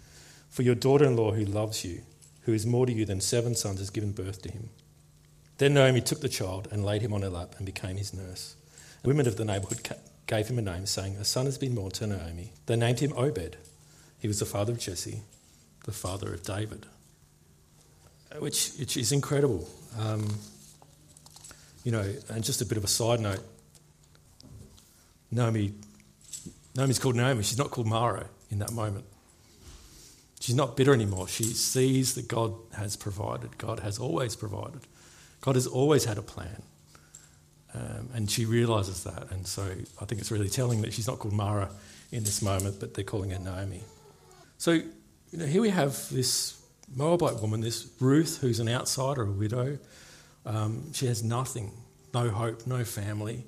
For 0.49 0.63
your 0.63 0.73
daughter 0.73 1.05
in 1.05 1.15
law, 1.15 1.33
who 1.33 1.45
loves 1.45 1.85
you, 1.85 2.01
who 2.41 2.53
is 2.53 2.65
more 2.65 2.87
to 2.87 2.91
you 2.91 3.05
than 3.05 3.21
seven 3.21 3.53
sons, 3.53 3.77
has 3.77 3.91
given 3.91 4.11
birth 4.11 4.41
to 4.41 4.51
him. 4.51 4.71
Then 5.59 5.75
Naomi 5.75 6.01
took 6.01 6.21
the 6.21 6.29
child 6.29 6.67
and 6.71 6.83
laid 6.83 7.03
him 7.03 7.13
on 7.13 7.21
her 7.21 7.29
lap 7.29 7.53
and 7.57 7.65
became 7.67 7.97
his 7.97 8.11
nurse. 8.11 8.55
The 9.03 9.09
women 9.09 9.27
of 9.27 9.37
the 9.37 9.45
neighbourhood 9.45 9.87
gave 10.25 10.47
him 10.47 10.57
a 10.57 10.63
name, 10.63 10.87
saying, 10.87 11.17
A 11.17 11.23
son 11.23 11.45
has 11.45 11.59
been 11.59 11.75
born 11.75 11.91
to 11.91 12.07
Naomi. 12.07 12.53
They 12.65 12.75
named 12.75 13.01
him 13.01 13.13
Obed. 13.15 13.55
He 14.17 14.27
was 14.27 14.39
the 14.39 14.47
father 14.47 14.71
of 14.71 14.79
Jesse, 14.79 15.21
the 15.85 15.91
father 15.91 16.33
of 16.33 16.41
David. 16.41 16.87
Which, 18.39 18.71
which 18.79 18.97
is 18.97 19.11
incredible. 19.11 19.69
Um, 19.99 20.39
you 21.83 21.91
know, 21.91 22.11
and 22.29 22.43
just 22.43 22.63
a 22.63 22.65
bit 22.65 22.79
of 22.79 22.83
a 22.83 22.87
side 22.87 23.19
note 23.19 23.43
Naomi, 25.31 25.73
Naomi's 26.75 26.99
called 26.99 27.15
Naomi, 27.15 27.43
she's 27.43 27.57
not 27.57 27.71
called 27.71 27.87
Mara 27.87 28.27
in 28.49 28.59
that 28.59 28.71
moment. 28.71 29.05
She's 30.39 30.55
not 30.55 30.77
bitter 30.77 30.93
anymore. 30.93 31.27
She 31.27 31.43
sees 31.43 32.15
that 32.15 32.27
God 32.27 32.53
has 32.73 32.95
provided. 32.95 33.57
God 33.57 33.81
has 33.81 33.99
always 33.99 34.35
provided. 34.35 34.81
God 35.41 35.55
has 35.55 35.67
always 35.67 36.05
had 36.05 36.17
a 36.17 36.21
plan. 36.21 36.63
Um, 37.73 38.09
and 38.13 38.31
she 38.31 38.45
realizes 38.45 39.03
that. 39.03 39.31
And 39.31 39.45
so 39.45 39.63
I 40.01 40.05
think 40.05 40.21
it's 40.21 40.31
really 40.31 40.49
telling 40.49 40.81
that 40.81 40.93
she's 40.93 41.07
not 41.07 41.19
called 41.19 41.33
Mara 41.33 41.69
in 42.11 42.23
this 42.23 42.41
moment, 42.41 42.79
but 42.79 42.93
they're 42.93 43.03
calling 43.03 43.31
her 43.31 43.39
Naomi. 43.39 43.83
So 44.57 44.71
you 44.71 44.87
know, 45.33 45.45
here 45.45 45.61
we 45.61 45.69
have 45.69 46.09
this 46.09 46.59
Moabite 46.95 47.39
woman, 47.39 47.61
this 47.61 47.87
Ruth, 47.99 48.39
who's 48.41 48.59
an 48.59 48.67
outsider, 48.67 49.23
a 49.23 49.31
widow. 49.31 49.77
Um, 50.45 50.91
she 50.93 51.05
has 51.05 51.23
nothing, 51.23 51.71
no 52.13 52.29
hope, 52.29 52.65
no 52.65 52.83
family. 52.83 53.45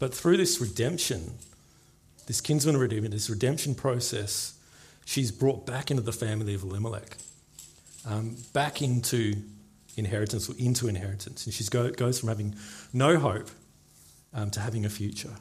But 0.00 0.14
through 0.14 0.38
this 0.38 0.60
redemption, 0.60 1.34
this 2.26 2.40
kinsman 2.40 2.78
redeemer, 2.78 3.06
this 3.08 3.30
redemption 3.30 3.76
process, 3.76 4.58
she's 5.04 5.30
brought 5.30 5.66
back 5.66 5.90
into 5.90 6.02
the 6.02 6.12
family 6.12 6.54
of 6.54 6.64
Elimelech, 6.64 7.18
um, 8.08 8.36
back 8.52 8.82
into 8.82 9.34
inheritance 9.96 10.48
or 10.48 10.54
into 10.58 10.88
inheritance. 10.88 11.44
And 11.44 11.54
she 11.54 11.62
go, 11.64 11.90
goes 11.90 12.18
from 12.18 12.30
having 12.30 12.56
no 12.94 13.18
hope 13.18 13.50
um, 14.32 14.50
to 14.52 14.60
having 14.60 14.86
a 14.86 14.88
future. 14.88 15.36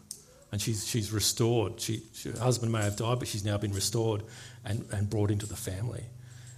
And 0.52 0.62
she's, 0.62 0.86
she's 0.86 1.14
restored. 1.14 1.80
She, 1.80 2.04
she, 2.14 2.30
her 2.32 2.40
husband 2.40 2.72
may 2.72 2.84
have 2.84 2.98
died, 2.98 3.20
but 3.20 3.30
she's 3.30 3.46
now 3.46 3.58
been 3.58 3.74
restored 3.74 4.24
and, 4.66 4.86
and 4.92 5.10
brought 5.10 5.32
into 5.32 5.46
the 5.46 5.56
family. 5.56 6.04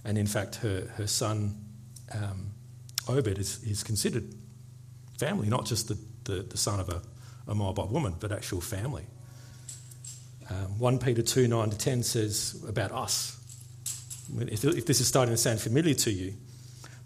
And 0.04 0.18
in 0.18 0.26
fact, 0.26 0.56
her, 0.56 0.90
her 0.96 1.06
son, 1.06 1.64
um, 2.12 2.50
Obed, 3.08 3.38
is, 3.38 3.62
is 3.62 3.84
considered 3.84 4.34
family, 5.18 5.48
not 5.48 5.66
just 5.66 5.86
the, 5.86 5.98
the, 6.24 6.42
the 6.42 6.56
son 6.56 6.80
of 6.80 6.88
a, 6.88 7.02
a 7.52 7.54
Moabite 7.54 7.90
woman, 7.90 8.14
but 8.18 8.32
actual 8.32 8.60
family. 8.60 9.04
Um, 10.50 10.78
1 10.78 10.98
Peter 10.98 11.22
2 11.22 11.46
9 11.46 11.70
to 11.70 11.78
10 11.78 12.02
says 12.02 12.64
about 12.66 12.90
us. 12.90 13.38
If, 14.38 14.86
this 14.86 15.00
is 15.00 15.06
starting 15.06 15.34
to 15.34 15.38
sound 15.38 15.60
familiar 15.60 15.94
to 15.94 16.10
you, 16.10 16.34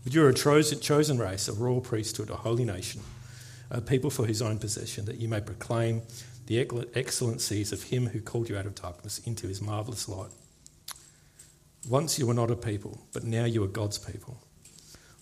but 0.05 0.15
you're 0.15 0.29
a 0.29 0.35
chosen, 0.35 0.81
chosen 0.81 1.19
race, 1.19 1.49
a 1.49 1.53
royal 1.53 1.81
priesthood, 1.81 2.31
a 2.31 2.37
holy 2.37 2.65
nation, 2.65 3.03
a 3.71 3.81
people 3.81 4.09
for 4.09 4.25
his 4.25 4.41
own 4.41 4.59
possession, 4.59 5.05
that 5.07 5.17
you 5.17 5.29
may 5.29 5.41
proclaim 5.41 6.03
the 6.47 6.61
excellencies 6.95 7.73
of 7.73 7.83
him 7.83 8.07
who 8.07 8.21
called 8.21 8.49
you 8.49 8.57
out 8.57 8.67
of 8.67 8.77
darkness 8.77 9.19
into 9.27 9.49
his 9.49 9.61
marvellous 9.61 10.09
light. 10.09 10.31
Once 11.89 12.19
you 12.19 12.27
were 12.27 12.35
not 12.35 12.53
a 12.53 12.57
people, 12.57 13.01
but 13.13 13.25
now 13.25 13.45
you 13.45 13.65
are 13.65 13.69
God's 13.69 13.99
people. 13.99 14.41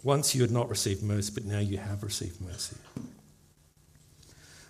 Once 0.02 0.34
you 0.34 0.42
had 0.42 0.50
not 0.50 0.68
received 0.68 1.02
mercy, 1.02 1.32
but 1.34 1.44
now 1.44 1.58
you 1.58 1.78
have 1.78 2.02
received 2.02 2.38
mercy. 2.42 2.76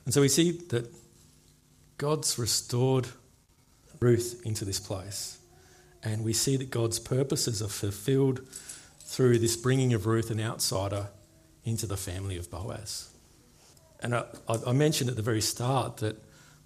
And 0.05 0.13
so 0.13 0.21
we 0.21 0.29
see 0.29 0.53
that 0.69 0.93
God's 1.99 2.39
restored 2.39 3.09
Ruth 4.01 4.43
into 4.45 4.65
this 4.65 4.81
place. 4.81 5.39
And 6.03 6.25
we 6.25 6.35
see 6.35 6.57
that 6.57 6.71
God's 6.71 6.99
purposes 6.99 7.63
are 7.63 7.69
fulfilled 7.69 8.47
through 9.01 9.39
this 9.39 9.57
bringing 9.57 9.95
of 9.95 10.07
Ruth, 10.07 10.31
an 10.31 10.41
outsider, 10.41 11.09
into 11.65 11.87
the 11.87 11.97
family 11.97 12.37
of 12.37 12.51
Boaz. 12.51 13.09
And 14.01 14.15
I, 14.15 14.25
I 14.49 14.73
mentioned 14.73 15.09
at 15.09 15.17
the 15.17 15.23
very 15.23 15.41
start 15.41 15.99
that 15.99 16.23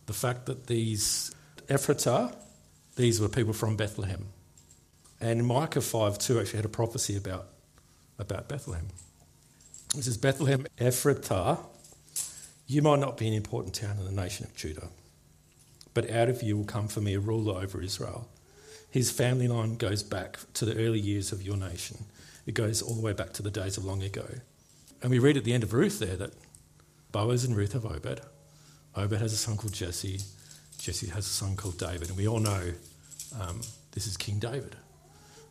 the 0.07 0.13
fact 0.13 0.47
that 0.47 0.67
these 0.67 1.33
Ephratah, 1.69 2.35
these 2.97 3.21
were 3.21 3.29
people 3.29 3.53
from 3.53 3.77
Bethlehem. 3.77 4.27
And 5.21 5.47
Micah 5.47 5.81
5 5.81 6.19
2 6.19 6.41
actually 6.41 6.57
had 6.57 6.65
a 6.65 6.71
prophecy 6.71 7.17
about, 7.17 7.47
about 8.19 8.49
Bethlehem. 8.49 8.89
This 9.95 10.07
is 10.07 10.17
Bethlehem 10.17 10.67
Ephratah, 10.79 11.61
you 12.69 12.83
might 12.83 13.01
not 13.01 13.17
be 13.17 13.27
an 13.27 13.35
important 13.35 13.75
town 13.75 13.97
in 13.99 14.05
the 14.05 14.13
nation 14.13 14.45
of 14.45 14.55
Judah, 14.55 14.89
but 15.95 16.09
out 16.11 16.29
of 16.29 16.43
you 16.43 16.57
will 16.57 16.65
come 16.65 16.87
for 16.87 17.01
me 17.01 17.15
a 17.15 17.21
ruler 17.21 17.61
over 17.61 17.83
Israel. 17.83 18.29
His 18.91 19.11
family 19.11 19.49
line 19.49 19.77
goes 19.77 20.03
back 20.03 20.39
to 20.55 20.65
the 20.65 20.77
early 20.77 21.01
years 21.01 21.33
of 21.33 21.43
your 21.43 21.57
nation. 21.57 22.05
It 22.47 22.53
goes 22.53 22.83
all 22.83 22.95
the 22.95 23.01
way 23.01 23.15
back 23.15 23.33
to 23.35 23.43
the 23.43 23.51
days 23.51 23.77
of 23.79 23.85
long 23.85 24.03
ago. 24.03 24.27
And 25.03 25.11
we 25.11 25.19
read 25.19 25.37
at 25.37 25.45
the 25.45 25.53
end 25.53 25.63
of 25.63 25.73
Ruth 25.73 25.99
there 25.99 26.17
that 26.17 26.33
Boaz 27.11 27.45
and 27.45 27.57
Ruth 27.57 27.73
have 27.73 27.87
Obed. 27.87 28.21
Obed 28.95 29.19
has 29.19 29.33
a 29.33 29.37
son 29.37 29.57
called 29.57 29.73
Jesse. 29.73 30.21
Jesse 30.79 31.09
has 31.09 31.27
a 31.27 31.31
son 31.31 31.57
called 31.57 31.79
David. 31.79 32.09
And 32.09 32.17
we 32.17 32.29
all 32.29 32.41
know 32.41 32.73
um, 33.41 33.61
this 33.93 34.07
is 34.07 34.17
King 34.17 34.39
David. 34.39 34.77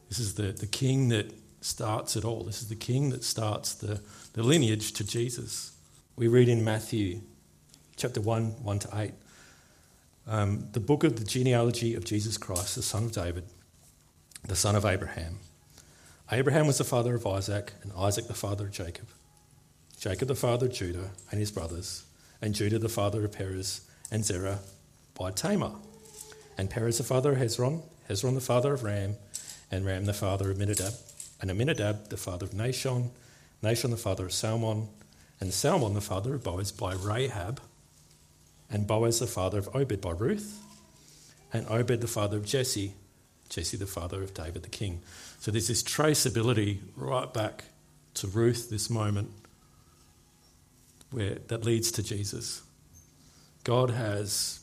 This 0.10 0.20
is 0.20 0.36
the, 0.36 0.52
the 0.52 0.68
king 0.68 1.10
that 1.10 1.34
starts 1.62 2.16
it 2.16 2.26
all. 2.26 2.44
This 2.44 2.62
is 2.62 2.70
the 2.70 2.76
king 2.76 3.10
that 3.10 3.24
starts 3.24 3.74
the, 3.74 4.02
the 4.34 4.44
lineage 4.44 4.94
to 4.94 5.04
Jesus. 5.04 5.77
We 6.18 6.28
read 6.28 6.50
in 6.50 6.64
Matthew 6.64 7.22
chapter 7.96 8.20
1, 8.20 8.64
1 8.64 8.80
to 8.80 8.90
8, 8.92 9.14
um, 10.26 10.68
the 10.72 10.80
book 10.80 11.04
of 11.04 11.18
the 11.18 11.24
genealogy 11.24 11.94
of 11.94 12.06
Jesus 12.06 12.40
Christ, 12.40 12.76
the 12.76 12.82
son 12.82 13.04
of 13.04 13.12
David, 13.12 13.44
the 14.44 14.56
son 14.56 14.76
of 14.76 14.84
Abraham. 14.84 15.38
Abraham 16.32 16.66
was 16.66 16.80
the 16.80 16.84
father 16.84 17.14
of 17.14 17.28
Isaac, 17.28 17.74
and 17.84 17.92
Isaac 17.96 18.28
the 18.28 18.34
father 18.34 18.66
of 18.66 18.72
Jacob. 18.72 19.06
Jacob 20.00 20.28
the 20.28 20.34
father 20.34 20.66
of 20.66 20.74
Judah 20.74 21.12
and 21.30 21.40
his 21.40 21.52
brothers, 21.52 22.06
and 22.42 22.56
Judah 22.56 22.80
the 22.80 22.90
father 22.90 23.24
of 23.24 23.34
Perez 23.34 23.82
and 24.10 24.26
Zerah 24.26 24.62
by 25.14 25.30
Tamar, 25.30 25.74
and 26.58 26.68
Perez 26.68 26.98
the 26.98 27.04
father 27.04 27.34
of 27.34 27.38
Hezron, 27.38 27.84
Hezron 28.10 28.34
the 28.34 28.42
father 28.42 28.74
of 28.74 28.84
Ram, 28.84 29.18
and 29.70 29.86
Ram 29.86 30.06
the 30.06 30.14
father 30.14 30.50
of 30.50 30.58
Amminadab, 30.58 30.94
and 31.40 31.52
Amminadab 31.52 32.10
the 32.10 32.18
father 32.18 32.48
of 32.48 32.54
Nahshon, 32.54 33.12
Nahshon 33.62 33.92
the 33.92 33.98
father 33.98 34.26
of 34.26 34.34
Salmon, 34.34 34.88
and 35.40 35.54
Salmon 35.54 35.94
the 35.94 36.02
father 36.02 36.34
of 36.36 36.44
Boaz 36.44 36.72
by 36.72 36.94
Rahab, 36.94 37.62
and 38.70 38.88
Boaz 38.88 39.20
the 39.20 39.28
father 39.28 39.60
of 39.60 39.76
Obed 39.76 40.02
by 40.02 40.12
Ruth, 40.12 40.60
and 41.54 41.68
Obed 41.70 42.02
the 42.02 42.08
father 42.08 42.38
of 42.38 42.46
Jesse, 42.46 42.94
Jesse 43.50 43.78
the 43.78 43.88
father 43.88 44.22
of 44.24 44.34
David 44.34 44.64
the 44.64 44.70
king. 44.70 45.02
So 45.40 45.52
there's 45.52 45.68
this 45.68 45.84
traceability 45.84 46.80
right 46.96 47.32
back 47.34 47.66
to 48.16 48.28
Ruth, 48.28 48.70
this 48.70 48.90
moment 48.90 49.32
where 51.12 51.36
that 51.48 51.64
leads 51.64 51.92
to 51.92 52.04
Jesus. 52.04 52.62
God 53.64 53.92
has 53.92 54.60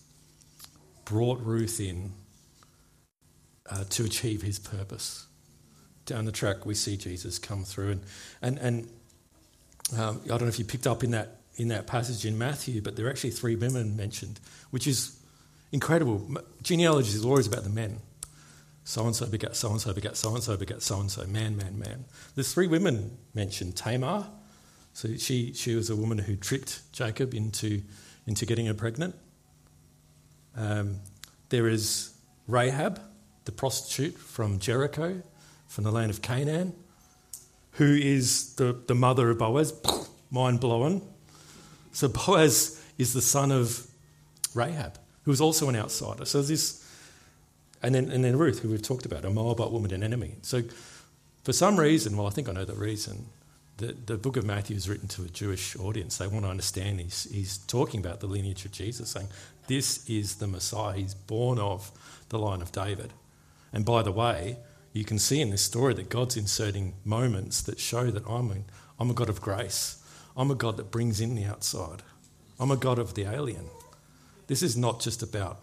brought 1.04 1.40
Ruth 1.40 1.80
in 1.80 2.12
uh, 3.70 3.84
to 3.90 4.04
achieve 4.04 4.42
his 4.42 4.58
purpose. 4.58 5.26
Down 6.06 6.26
the 6.26 6.32
track, 6.32 6.66
we 6.66 6.74
see 6.74 6.96
Jesus 6.96 7.38
come 7.38 7.64
through, 7.64 7.92
and 7.92 8.02
and 8.42 8.58
and 8.58 8.88
um, 9.98 10.20
I 10.24 10.28
don't 10.28 10.42
know 10.42 10.48
if 10.48 10.58
you 10.58 10.64
picked 10.64 10.86
up 10.86 11.04
in 11.04 11.12
that 11.12 11.40
in 11.56 11.68
that 11.68 11.86
passage 11.86 12.26
in 12.26 12.36
Matthew, 12.36 12.82
but 12.82 12.96
there 12.96 13.06
are 13.06 13.10
actually 13.10 13.30
three 13.30 13.54
women 13.54 13.96
mentioned, 13.96 14.40
which 14.70 14.86
is 14.86 15.16
incredible. 15.72 16.28
Genealogy 16.62 17.10
is 17.10 17.24
always 17.24 17.46
about 17.46 17.62
the 17.62 17.70
men. 17.70 18.00
So 18.84 19.06
and 19.06 19.16
so 19.16 19.26
begat 19.26 19.56
so 19.56 19.70
and 19.70 19.80
so 19.80 19.92
begat 19.94 20.16
so 20.16 20.34
and 20.34 20.42
so 20.42 20.56
begat 20.56 20.82
so 20.82 21.00
and 21.00 21.10
so, 21.10 21.24
man, 21.26 21.56
man, 21.56 21.78
man. 21.78 22.04
There's 22.34 22.52
three 22.52 22.66
women 22.66 23.16
mentioned 23.32 23.76
Tamar, 23.76 24.26
so 24.92 25.16
she, 25.16 25.52
she 25.54 25.74
was 25.74 25.90
a 25.90 25.96
woman 25.96 26.18
who 26.18 26.36
tricked 26.36 26.82
Jacob 26.92 27.34
into, 27.34 27.82
into 28.26 28.44
getting 28.46 28.66
her 28.66 28.74
pregnant. 28.74 29.14
Um, 30.56 31.00
there 31.48 31.66
is 31.66 32.12
Rahab, 32.46 33.00
the 33.46 33.52
prostitute 33.52 34.16
from 34.18 34.58
Jericho, 34.58 35.22
from 35.66 35.84
the 35.84 35.90
land 35.90 36.10
of 36.10 36.20
Canaan, 36.20 36.74
who 37.74 37.94
is 37.94 38.54
the, 38.54 38.76
the 38.86 38.94
mother 38.94 39.30
of 39.30 39.38
Boaz. 39.38 39.72
Mind 40.30 40.60
blowing. 40.60 41.00
So 41.92 42.08
Boaz 42.08 42.82
is 42.98 43.12
the 43.12 43.20
son 43.20 43.52
of 43.52 43.86
Rahab, 44.54 44.98
who 45.22 45.30
was 45.30 45.40
also 45.40 45.68
an 45.68 45.76
outsider. 45.76 46.24
So 46.24 46.42
this, 46.42 46.84
and 47.82 47.94
then, 47.94 48.10
and 48.10 48.24
then 48.24 48.36
Ruth, 48.36 48.60
who 48.60 48.68
we've 48.68 48.82
talked 48.82 49.06
about, 49.06 49.24
a 49.24 49.30
Moabite 49.30 49.70
woman, 49.70 49.92
an 49.92 50.02
enemy. 50.02 50.36
So 50.42 50.62
for 51.44 51.52
some 51.52 51.78
reason, 51.78 52.16
well, 52.16 52.26
I 52.26 52.30
think 52.30 52.48
I 52.48 52.52
know 52.52 52.64
the 52.64 52.74
reason, 52.74 53.26
the, 53.76 53.94
the 54.06 54.16
book 54.16 54.36
of 54.36 54.44
Matthew 54.44 54.76
is 54.76 54.88
written 54.88 55.08
to 55.08 55.24
a 55.24 55.28
Jewish 55.28 55.76
audience. 55.76 56.18
They 56.18 56.26
want 56.26 56.44
to 56.44 56.50
understand 56.50 57.00
he's, 57.00 57.28
he's 57.30 57.58
talking 57.58 58.00
about 58.00 58.20
the 58.20 58.26
lineage 58.26 58.64
of 58.64 58.72
Jesus, 58.72 59.10
saying, 59.10 59.28
This 59.66 60.08
is 60.08 60.36
the 60.36 60.46
Messiah. 60.46 60.96
He's 60.96 61.14
born 61.14 61.58
of 61.58 61.90
the 62.28 62.38
line 62.38 62.62
of 62.62 62.72
David. 62.72 63.12
And 63.72 63.84
by 63.84 64.02
the 64.02 64.12
way, 64.12 64.58
you 64.94 65.04
can 65.04 65.18
see 65.18 65.40
in 65.40 65.50
this 65.50 65.62
story 65.62 65.92
that 65.94 66.08
God's 66.08 66.36
inserting 66.36 66.94
moments 67.04 67.60
that 67.62 67.80
show 67.80 68.12
that 68.12 68.24
I'm 68.26 68.50
a, 68.50 68.56
I'm 68.98 69.10
a 69.10 69.14
God 69.14 69.28
of 69.28 69.40
grace. 69.40 70.00
I'm 70.36 70.52
a 70.52 70.54
God 70.54 70.76
that 70.76 70.92
brings 70.92 71.20
in 71.20 71.34
the 71.34 71.44
outside. 71.44 72.02
I'm 72.60 72.70
a 72.70 72.76
God 72.76 73.00
of 73.00 73.14
the 73.14 73.24
alien. 73.24 73.66
This 74.46 74.62
is 74.62 74.76
not 74.76 75.00
just 75.00 75.20
about 75.20 75.58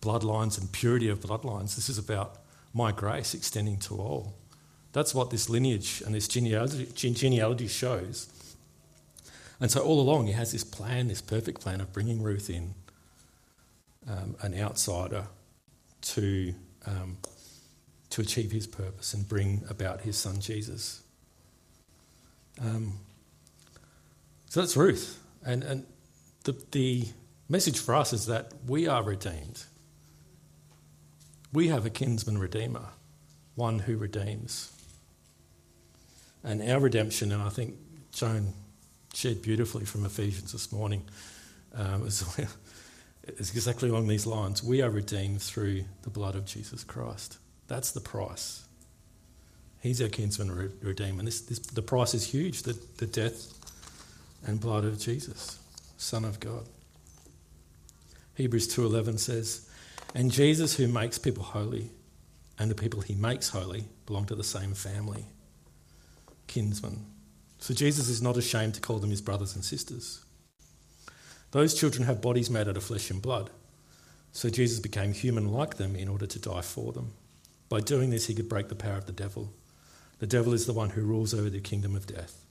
bloodlines 0.00 0.60
and 0.60 0.70
purity 0.70 1.08
of 1.08 1.20
bloodlines. 1.20 1.74
This 1.74 1.88
is 1.88 1.98
about 1.98 2.38
my 2.72 2.92
grace 2.92 3.34
extending 3.34 3.78
to 3.78 3.96
all. 3.96 4.34
That's 4.92 5.12
what 5.12 5.30
this 5.30 5.48
lineage 5.48 6.00
and 6.06 6.14
this 6.14 6.28
genealogy, 6.28 6.86
genealogy 6.94 7.66
shows. 7.66 8.28
And 9.58 9.70
so 9.70 9.80
all 9.82 10.00
along, 10.00 10.28
he 10.28 10.32
has 10.34 10.52
this 10.52 10.64
plan, 10.64 11.08
this 11.08 11.20
perfect 11.20 11.60
plan 11.60 11.80
of 11.80 11.92
bringing 11.92 12.22
Ruth 12.22 12.48
in, 12.48 12.74
um, 14.08 14.36
an 14.40 14.58
outsider, 14.58 15.26
to, 16.02 16.54
um, 16.86 17.16
to 18.12 18.20
achieve 18.20 18.52
his 18.52 18.66
purpose 18.66 19.14
and 19.14 19.26
bring 19.26 19.64
about 19.70 20.02
his 20.02 20.18
son 20.18 20.38
Jesus. 20.38 21.02
Um, 22.60 22.98
so 24.48 24.60
that's 24.60 24.76
Ruth. 24.76 25.18
And, 25.44 25.62
and 25.64 25.86
the, 26.44 26.54
the 26.72 27.04
message 27.48 27.78
for 27.78 27.94
us 27.94 28.12
is 28.12 28.26
that 28.26 28.52
we 28.66 28.86
are 28.86 29.02
redeemed. 29.02 29.64
We 31.54 31.68
have 31.68 31.86
a 31.86 31.90
kinsman 31.90 32.38
redeemer 32.38 32.88
one 33.54 33.78
who 33.78 33.96
redeems. 33.96 34.72
And 36.44 36.62
our 36.62 36.80
redemption, 36.80 37.32
and 37.32 37.42
I 37.42 37.48
think 37.48 37.76
Joan 38.12 38.52
shared 39.14 39.42
beautifully 39.42 39.84
from 39.84 40.04
Ephesians 40.04 40.52
this 40.52 40.72
morning, 40.72 41.04
um, 41.74 42.06
is, 42.06 42.22
is 43.26 43.50
exactly 43.54 43.88
along 43.88 44.08
these 44.08 44.26
lines. 44.26 44.62
We 44.62 44.82
are 44.82 44.90
redeemed 44.90 45.40
through 45.40 45.84
the 46.02 46.10
blood 46.10 46.34
of 46.34 46.44
Jesus 46.44 46.84
Christ. 46.84 47.38
That's 47.72 47.92
the 47.92 48.02
price. 48.02 48.64
He's 49.80 50.02
our 50.02 50.10
kinsman 50.10 50.74
redeemer. 50.82 51.22
This, 51.22 51.40
this, 51.40 51.58
the 51.58 51.80
price 51.80 52.12
is 52.12 52.26
huge 52.26 52.64
the, 52.64 52.78
the 52.98 53.06
death 53.06 53.50
and 54.46 54.60
blood 54.60 54.84
of 54.84 55.00
Jesus, 55.00 55.58
Son 55.96 56.26
of 56.26 56.38
God. 56.38 56.66
Hebrews 58.34 58.68
2:11 58.68 59.18
says, 59.18 59.70
"And 60.14 60.30
Jesus 60.30 60.76
who 60.76 60.86
makes 60.86 61.16
people 61.16 61.44
holy 61.44 61.88
and 62.58 62.70
the 62.70 62.74
people 62.74 63.00
he 63.00 63.14
makes 63.14 63.48
holy 63.48 63.86
belong 64.04 64.26
to 64.26 64.34
the 64.34 64.44
same 64.44 64.74
family, 64.74 65.24
kinsmen." 66.48 67.06
So 67.58 67.72
Jesus 67.72 68.10
is 68.10 68.20
not 68.20 68.36
ashamed 68.36 68.74
to 68.74 68.82
call 68.82 68.98
them 68.98 69.08
his 69.08 69.22
brothers 69.22 69.54
and 69.54 69.64
sisters. 69.64 70.20
Those 71.52 71.72
children 71.72 72.04
have 72.04 72.20
bodies 72.20 72.50
made 72.50 72.68
out 72.68 72.76
of 72.76 72.84
flesh 72.84 73.10
and 73.10 73.22
blood. 73.22 73.48
So 74.30 74.50
Jesus 74.50 74.78
became 74.78 75.14
human 75.14 75.50
like 75.50 75.78
them 75.78 75.96
in 75.96 76.08
order 76.08 76.26
to 76.26 76.38
die 76.38 76.60
for 76.60 76.92
them. 76.92 77.14
By 77.72 77.80
doing 77.80 78.10
this, 78.10 78.26
he 78.26 78.34
could 78.34 78.50
break 78.50 78.68
the 78.68 78.74
power 78.74 78.98
of 78.98 79.06
the 79.06 79.12
devil. 79.12 79.50
The 80.18 80.26
devil 80.26 80.52
is 80.52 80.66
the 80.66 80.74
one 80.74 80.90
who 80.90 81.00
rules 81.00 81.32
over 81.32 81.48
the 81.48 81.58
kingdom 81.58 81.96
of 81.96 82.06
death. 82.06 82.44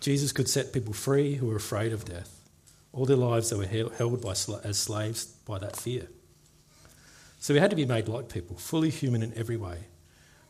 Jesus 0.00 0.32
could 0.32 0.50
set 0.50 0.74
people 0.74 0.92
free 0.92 1.36
who 1.36 1.46
were 1.46 1.56
afraid 1.56 1.94
of 1.94 2.04
death. 2.04 2.38
All 2.92 3.06
their 3.06 3.16
lives 3.16 3.48
they 3.48 3.56
were 3.56 3.88
held 3.88 4.20
by, 4.20 4.32
as 4.32 4.78
slaves 4.78 5.24
by 5.24 5.58
that 5.60 5.76
fear. 5.76 6.08
So 7.40 7.54
he 7.54 7.60
had 7.60 7.70
to 7.70 7.76
be 7.76 7.86
made 7.86 8.06
like 8.06 8.28
people, 8.28 8.56
fully 8.56 8.90
human 8.90 9.22
in 9.22 9.32
every 9.34 9.56
way. 9.56 9.84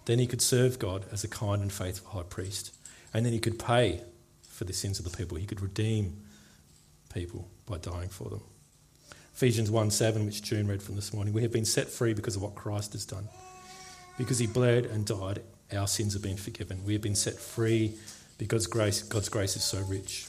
Then 0.07 0.19
he 0.19 0.27
could 0.27 0.43
serve 0.43 0.81
God 0.81 1.05
as 1.13 1.23
a 1.23 1.29
kind 1.29 1.63
and 1.63 1.73
faithful 1.73 2.11
high 2.11 2.27
priest. 2.29 2.75
And 3.15 3.25
then 3.25 3.33
he 3.33 3.39
could 3.39 3.61
pay 3.61 4.03
for 4.49 4.65
the 4.65 4.73
sins 4.73 4.99
of 4.99 5.09
the 5.09 5.17
people. 5.17 5.39
He 5.39 5.47
could 5.47 5.61
redeem 5.61 6.25
people 7.15 7.47
by 7.65 7.79
dying 7.79 8.09
for 8.09 8.29
them. 8.29 8.43
Ephesians 9.37 9.71
1 9.71 9.93
7, 9.93 10.27
which 10.27 10.43
June 10.43 10.67
read 10.67 10.83
from 10.83 10.97
this 10.97 11.15
morning, 11.15 11.33
we 11.33 11.43
have 11.43 11.53
been 11.53 11.65
set 11.65 11.87
free 11.89 12.13
because 12.13 12.35
of 12.35 12.43
what 12.43 12.57
Christ 12.57 12.93
has 12.95 13.07
done. 13.07 13.29
Because 14.19 14.39
he 14.39 14.47
bled 14.47 14.85
and 14.85 15.07
died, 15.07 15.41
our 15.73 15.87
sins 15.87 16.13
have 16.13 16.23
been 16.23 16.37
forgiven. 16.37 16.85
We 16.85 16.93
have 16.93 17.03
been 17.03 17.15
set 17.15 17.35
free 17.35 17.95
because 18.37 18.67
grace, 18.67 19.03
God's 19.03 19.29
grace 19.29 19.57
is 19.57 19.65
so 19.65 19.81
rich. 19.83 20.27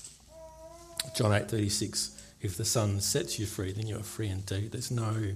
John 1.16 1.32
8:36 1.32 2.12
If 2.42 2.56
the 2.56 2.66
Son 2.66 3.02
sets 3.02 3.40
you 3.40 3.46
free 3.46 3.72
then 3.72 3.88
you 3.88 3.98
are 3.98 4.04
free 4.04 4.30
indeed. 4.30 4.72
There's 4.72 4.92
no 4.92 5.34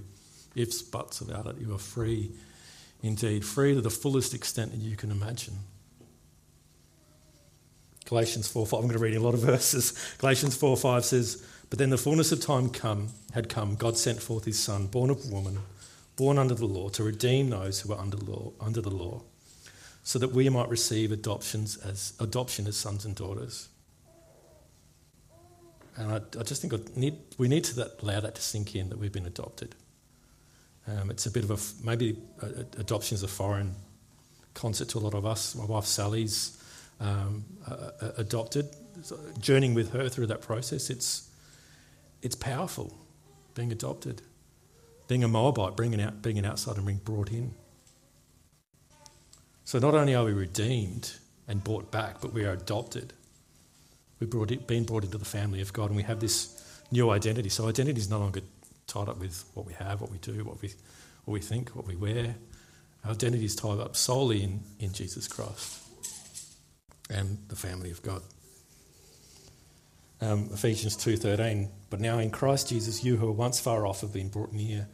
ifs 0.54 0.82
buts 0.82 1.20
about 1.20 1.46
it. 1.46 1.56
You 1.58 1.74
are 1.74 1.78
free 1.78 2.32
indeed, 3.02 3.44
free 3.44 3.74
to 3.74 3.80
the 3.80 3.90
fullest 3.90 4.34
extent 4.34 4.72
that 4.72 4.80
you 4.80 4.96
can 4.96 5.10
imagine. 5.10 5.58
Galatians 8.06 8.48
4 8.48 8.66
5, 8.66 8.80
I'm 8.80 8.86
going 8.86 8.98
to 8.98 9.02
read 9.02 9.16
a 9.16 9.20
lot 9.20 9.34
of 9.34 9.40
verses. 9.40 9.92
Galatians 10.18 10.56
4 10.56 10.76
5 10.76 11.04
says, 11.04 11.46
But 11.70 11.78
then 11.78 11.90
the 11.90 11.98
fullness 11.98 12.32
of 12.32 12.40
time 12.40 12.68
come, 12.68 13.08
had 13.32 13.48
come, 13.48 13.76
God 13.76 13.96
sent 13.96 14.22
forth 14.22 14.44
his 14.44 14.58
Son, 14.58 14.86
born 14.86 15.10
of 15.10 15.30
woman, 15.30 15.58
born 16.16 16.38
under 16.38 16.54
the 16.54 16.66
law, 16.66 16.88
to 16.90 17.02
redeem 17.02 17.50
those 17.50 17.80
who 17.80 17.92
are 17.92 18.00
under 18.00 18.16
law, 18.16 18.52
under 18.60 18.80
the 18.80 18.90
law, 18.90 19.22
so 20.02 20.18
that 20.18 20.32
we 20.32 20.48
might 20.48 20.68
receive 20.68 21.12
adoptions 21.12 21.76
as 21.78 22.12
adoption 22.20 22.66
as 22.66 22.76
sons 22.76 23.04
and 23.04 23.14
daughters. 23.14 23.68
And 25.96 26.12
I, 26.12 26.16
I 26.38 26.42
just 26.42 26.60
think 26.60 26.96
need, 26.96 27.16
we 27.38 27.48
need 27.48 27.64
to 27.64 27.76
that, 27.76 28.02
allow 28.02 28.20
that 28.20 28.34
to 28.34 28.42
sink 28.42 28.74
in 28.74 28.88
that 28.90 28.98
we've 28.98 29.12
been 29.12 29.26
adopted. 29.26 29.74
Um, 30.86 31.10
it's 31.10 31.26
a 31.26 31.30
bit 31.30 31.44
of 31.44 31.50
a, 31.50 31.86
maybe 31.86 32.18
adoption 32.78 33.14
is 33.14 33.22
a 33.22 33.28
foreign 33.28 33.74
concept 34.52 34.90
to 34.90 34.98
a 34.98 35.00
lot 35.00 35.14
of 35.14 35.24
us. 35.24 35.54
My 35.54 35.64
wife 35.64 35.84
Sally's 35.84 36.62
um, 37.00 37.44
uh, 37.66 38.10
adopted, 38.18 38.68
journeying 39.40 39.74
with 39.74 39.92
her 39.92 40.08
through 40.08 40.26
that 40.26 40.42
process. 40.42 40.90
It's, 40.90 41.30
it's 42.22 42.34
powerful 42.34 42.94
being 43.54 43.72
adopted. 43.72 44.22
Being 45.08 45.24
a 45.24 45.28
Moabite, 45.28 45.76
bringing 45.76 46.00
out, 46.00 46.22
being 46.22 46.38
an 46.38 46.46
outsider 46.46 46.78
and 46.78 46.86
being 46.86 47.00
brought 47.04 47.30
in. 47.30 47.54
So 49.64 49.78
not 49.78 49.94
only 49.94 50.14
are 50.14 50.24
we 50.24 50.32
redeemed 50.32 51.12
and 51.48 51.62
brought 51.62 51.90
back, 51.90 52.20
but 52.20 52.32
we 52.32 52.44
are 52.44 52.52
adopted. 52.52 53.12
We've 54.20 54.30
brought 54.30 54.50
it, 54.50 54.66
been 54.66 54.84
brought 54.84 55.04
into 55.04 55.18
the 55.18 55.24
family 55.24 55.60
of 55.60 55.72
God 55.72 55.86
and 55.86 55.96
we 55.96 56.02
have 56.04 56.20
this 56.20 56.80
new 56.90 57.10
identity. 57.10 57.48
So 57.48 57.68
identity 57.68 58.00
is 58.00 58.10
no 58.10 58.18
longer 58.18 58.40
tied 58.86 59.08
up 59.08 59.18
with 59.18 59.44
what 59.54 59.66
we 59.66 59.72
have, 59.74 60.00
what 60.00 60.10
we 60.10 60.18
do, 60.18 60.44
what 60.44 60.60
we, 60.62 60.72
what 61.24 61.32
we 61.32 61.40
think, 61.40 61.70
what 61.70 61.86
we 61.86 61.96
wear. 61.96 62.34
Our 63.04 63.12
identity 63.12 63.44
is 63.44 63.56
tied 63.56 63.78
up 63.78 63.96
solely 63.96 64.42
in, 64.42 64.60
in 64.78 64.92
Jesus 64.92 65.28
Christ 65.28 65.82
and 67.10 67.38
the 67.48 67.56
family 67.56 67.90
of 67.90 68.02
God. 68.02 68.22
Um, 70.20 70.48
Ephesians 70.52 70.96
2.13, 70.96 71.68
but 71.90 72.00
now 72.00 72.18
in 72.18 72.30
Christ 72.30 72.68
Jesus, 72.68 73.04
you 73.04 73.16
who 73.16 73.26
were 73.26 73.32
once 73.32 73.60
far 73.60 73.86
off 73.86 74.00
have 74.00 74.12
been 74.12 74.28
brought 74.28 74.52
near 74.52 74.88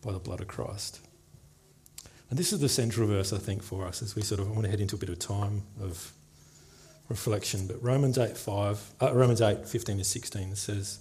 by 0.00 0.12
the 0.12 0.18
blood 0.18 0.40
of 0.40 0.48
Christ. 0.48 1.00
And 2.32 2.38
this 2.38 2.52
is 2.52 2.60
the 2.60 2.68
central 2.68 3.06
verse, 3.06 3.32
I 3.32 3.38
think, 3.38 3.62
for 3.62 3.86
us 3.86 4.00
as 4.02 4.16
we 4.16 4.22
sort 4.22 4.40
of 4.40 4.50
want 4.50 4.64
to 4.64 4.70
head 4.70 4.80
into 4.80 4.96
a 4.96 4.98
bit 4.98 5.10
of 5.10 5.18
time 5.18 5.64
of 5.80 6.12
reflection. 7.08 7.66
But 7.66 7.82
Romans 7.82 8.16
8, 8.16 8.38
5, 8.38 8.94
uh, 9.02 9.12
Romans 9.14 9.42
8, 9.42 9.68
15 9.68 9.98
to 9.98 10.04
16 10.04 10.56
says, 10.56 10.98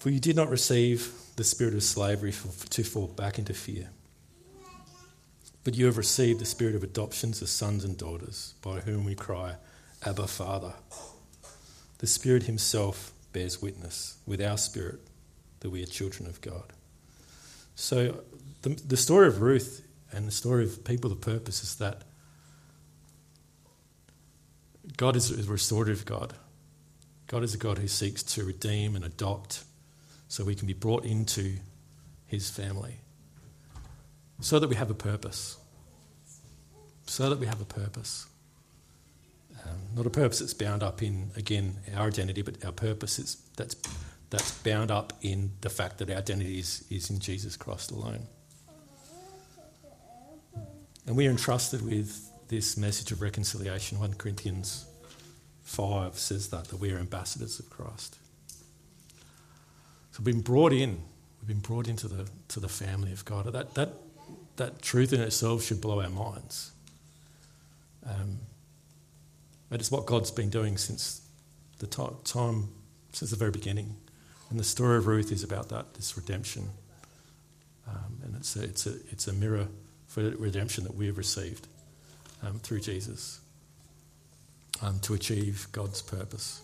For 0.00 0.08
you 0.08 0.18
did 0.18 0.36
not 0.36 0.48
receive 0.48 1.12
the 1.36 1.44
spirit 1.44 1.74
of 1.74 1.82
slavery 1.82 2.32
for, 2.32 2.66
to 2.66 2.82
fall 2.82 3.08
back 3.08 3.38
into 3.38 3.52
fear, 3.52 3.90
but 5.64 5.74
you 5.74 5.84
have 5.86 5.98
received 5.98 6.40
the 6.40 6.46
spirit 6.46 6.74
of 6.74 6.82
adoptions 6.82 7.42
as 7.42 7.50
sons 7.50 7.84
and 7.84 7.98
daughters, 7.98 8.54
by 8.62 8.80
whom 8.80 9.04
we 9.04 9.14
cry, 9.14 9.56
Abba, 10.04 10.26
Father. 10.26 10.72
The 12.02 12.08
Spirit 12.08 12.42
Himself 12.42 13.12
bears 13.32 13.62
witness 13.62 14.18
with 14.26 14.42
our 14.42 14.58
spirit 14.58 14.98
that 15.60 15.70
we 15.70 15.84
are 15.84 15.86
children 15.86 16.28
of 16.28 16.40
God. 16.40 16.72
So, 17.76 18.24
the, 18.62 18.70
the 18.70 18.96
story 18.96 19.28
of 19.28 19.40
Ruth 19.40 19.86
and 20.10 20.26
the 20.26 20.32
story 20.32 20.64
of 20.64 20.84
people 20.84 21.12
of 21.12 21.20
purpose 21.20 21.62
is 21.62 21.76
that 21.76 22.02
God 24.96 25.14
is 25.14 25.30
a 25.30 25.48
restorative 25.48 26.04
God. 26.04 26.34
God 27.28 27.44
is 27.44 27.54
a 27.54 27.58
God 27.58 27.78
who 27.78 27.86
seeks 27.86 28.24
to 28.24 28.44
redeem 28.44 28.96
and 28.96 29.04
adopt 29.04 29.62
so 30.26 30.42
we 30.42 30.56
can 30.56 30.66
be 30.66 30.72
brought 30.72 31.04
into 31.04 31.58
his 32.26 32.50
family. 32.50 32.96
So 34.40 34.58
that 34.58 34.66
we 34.66 34.74
have 34.74 34.90
a 34.90 34.94
purpose. 34.94 35.56
So 37.06 37.30
that 37.30 37.38
we 37.38 37.46
have 37.46 37.60
a 37.60 37.64
purpose. 37.64 38.26
Um, 39.64 39.78
not 39.94 40.06
a 40.06 40.10
purpose 40.10 40.40
that's 40.40 40.54
bound 40.54 40.82
up 40.82 41.02
in, 41.02 41.30
again, 41.36 41.76
our 41.94 42.08
identity, 42.08 42.42
but 42.42 42.64
our 42.64 42.72
purpose 42.72 43.18
is, 43.18 43.36
that's, 43.56 43.76
that's 44.30 44.52
bound 44.58 44.90
up 44.90 45.12
in 45.22 45.52
the 45.60 45.70
fact 45.70 45.98
that 45.98 46.10
our 46.10 46.16
identity 46.16 46.58
is, 46.58 46.84
is 46.90 47.10
in 47.10 47.18
Jesus 47.18 47.56
Christ 47.56 47.90
alone. 47.90 48.26
And 51.06 51.16
we 51.16 51.26
are 51.26 51.30
entrusted 51.30 51.84
with 51.84 52.30
this 52.48 52.76
message 52.76 53.12
of 53.12 53.22
reconciliation. 53.22 53.98
1 53.98 54.14
Corinthians 54.14 54.86
5 55.62 56.18
says 56.18 56.48
that, 56.50 56.66
that 56.68 56.76
we 56.76 56.92
are 56.92 56.98
ambassadors 56.98 57.58
of 57.58 57.70
Christ. 57.70 58.18
So 60.12 60.18
we've 60.18 60.34
been 60.34 60.42
brought 60.42 60.72
in. 60.72 61.02
We've 61.40 61.48
been 61.48 61.60
brought 61.60 61.88
into 61.88 62.06
the, 62.08 62.28
to 62.48 62.60
the 62.60 62.68
family 62.68 63.12
of 63.12 63.24
God. 63.24 63.46
That, 63.46 63.74
that, 63.74 63.94
that 64.56 64.82
truth 64.82 65.12
in 65.12 65.20
itself 65.20 65.64
should 65.64 65.80
blow 65.80 66.00
our 66.00 66.10
minds. 66.10 66.72
Um, 68.06 68.38
it's 69.80 69.90
what 69.90 70.06
God's 70.06 70.30
been 70.30 70.50
doing 70.50 70.76
since 70.76 71.22
the 71.78 71.86
time, 71.86 72.68
since 73.12 73.30
the 73.30 73.36
very 73.36 73.50
beginning. 73.50 73.96
And 74.50 74.60
the 74.60 74.64
story 74.64 74.98
of 74.98 75.06
Ruth 75.06 75.32
is 75.32 75.42
about 75.42 75.70
that, 75.70 75.94
this 75.94 76.16
redemption. 76.16 76.68
Um, 77.88 78.18
and 78.24 78.36
it's 78.36 78.54
a, 78.56 78.62
it's, 78.64 78.86
a, 78.86 78.94
it's 79.10 79.26
a 79.26 79.32
mirror 79.32 79.66
for 80.06 80.22
the 80.22 80.36
redemption 80.36 80.84
that 80.84 80.94
we 80.94 81.06
have 81.06 81.16
received 81.16 81.66
um, 82.42 82.58
through 82.58 82.80
Jesus 82.80 83.40
um, 84.82 84.98
to 85.00 85.14
achieve 85.14 85.66
God's 85.72 86.02
purpose. 86.02 86.60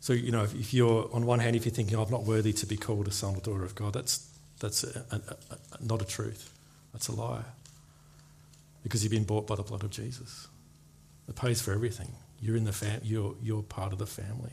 So, 0.00 0.12
you 0.12 0.30
know, 0.30 0.44
if, 0.44 0.54
if, 0.54 0.72
you're, 0.72 1.10
on 1.12 1.26
one 1.26 1.40
hand, 1.40 1.56
if 1.56 1.64
you're 1.64 1.74
thinking, 1.74 1.98
I'm 1.98 2.10
not 2.10 2.22
worthy 2.22 2.52
to 2.52 2.66
be 2.66 2.76
called 2.76 3.08
a 3.08 3.10
son 3.10 3.34
or 3.34 3.40
daughter 3.40 3.64
of 3.64 3.74
God, 3.74 3.92
that's, 3.92 4.28
that's 4.60 4.84
a, 4.84 5.04
a, 5.10 5.16
a, 5.16 5.84
not 5.84 6.00
a 6.00 6.06
truth. 6.06 6.52
That's 6.92 7.08
a 7.08 7.12
lie. 7.12 7.42
Because 8.84 9.02
you've 9.02 9.10
been 9.10 9.24
bought 9.24 9.48
by 9.48 9.56
the 9.56 9.64
blood 9.64 9.82
of 9.82 9.90
Jesus. 9.90 10.46
It 11.28 11.36
pays 11.36 11.60
for 11.60 11.72
everything. 11.72 12.14
You're, 12.40 12.56
in 12.56 12.64
the 12.64 12.72
fam- 12.72 13.00
you're, 13.02 13.34
you're 13.42 13.62
part 13.62 13.92
of 13.92 13.98
the 13.98 14.06
family. 14.06 14.52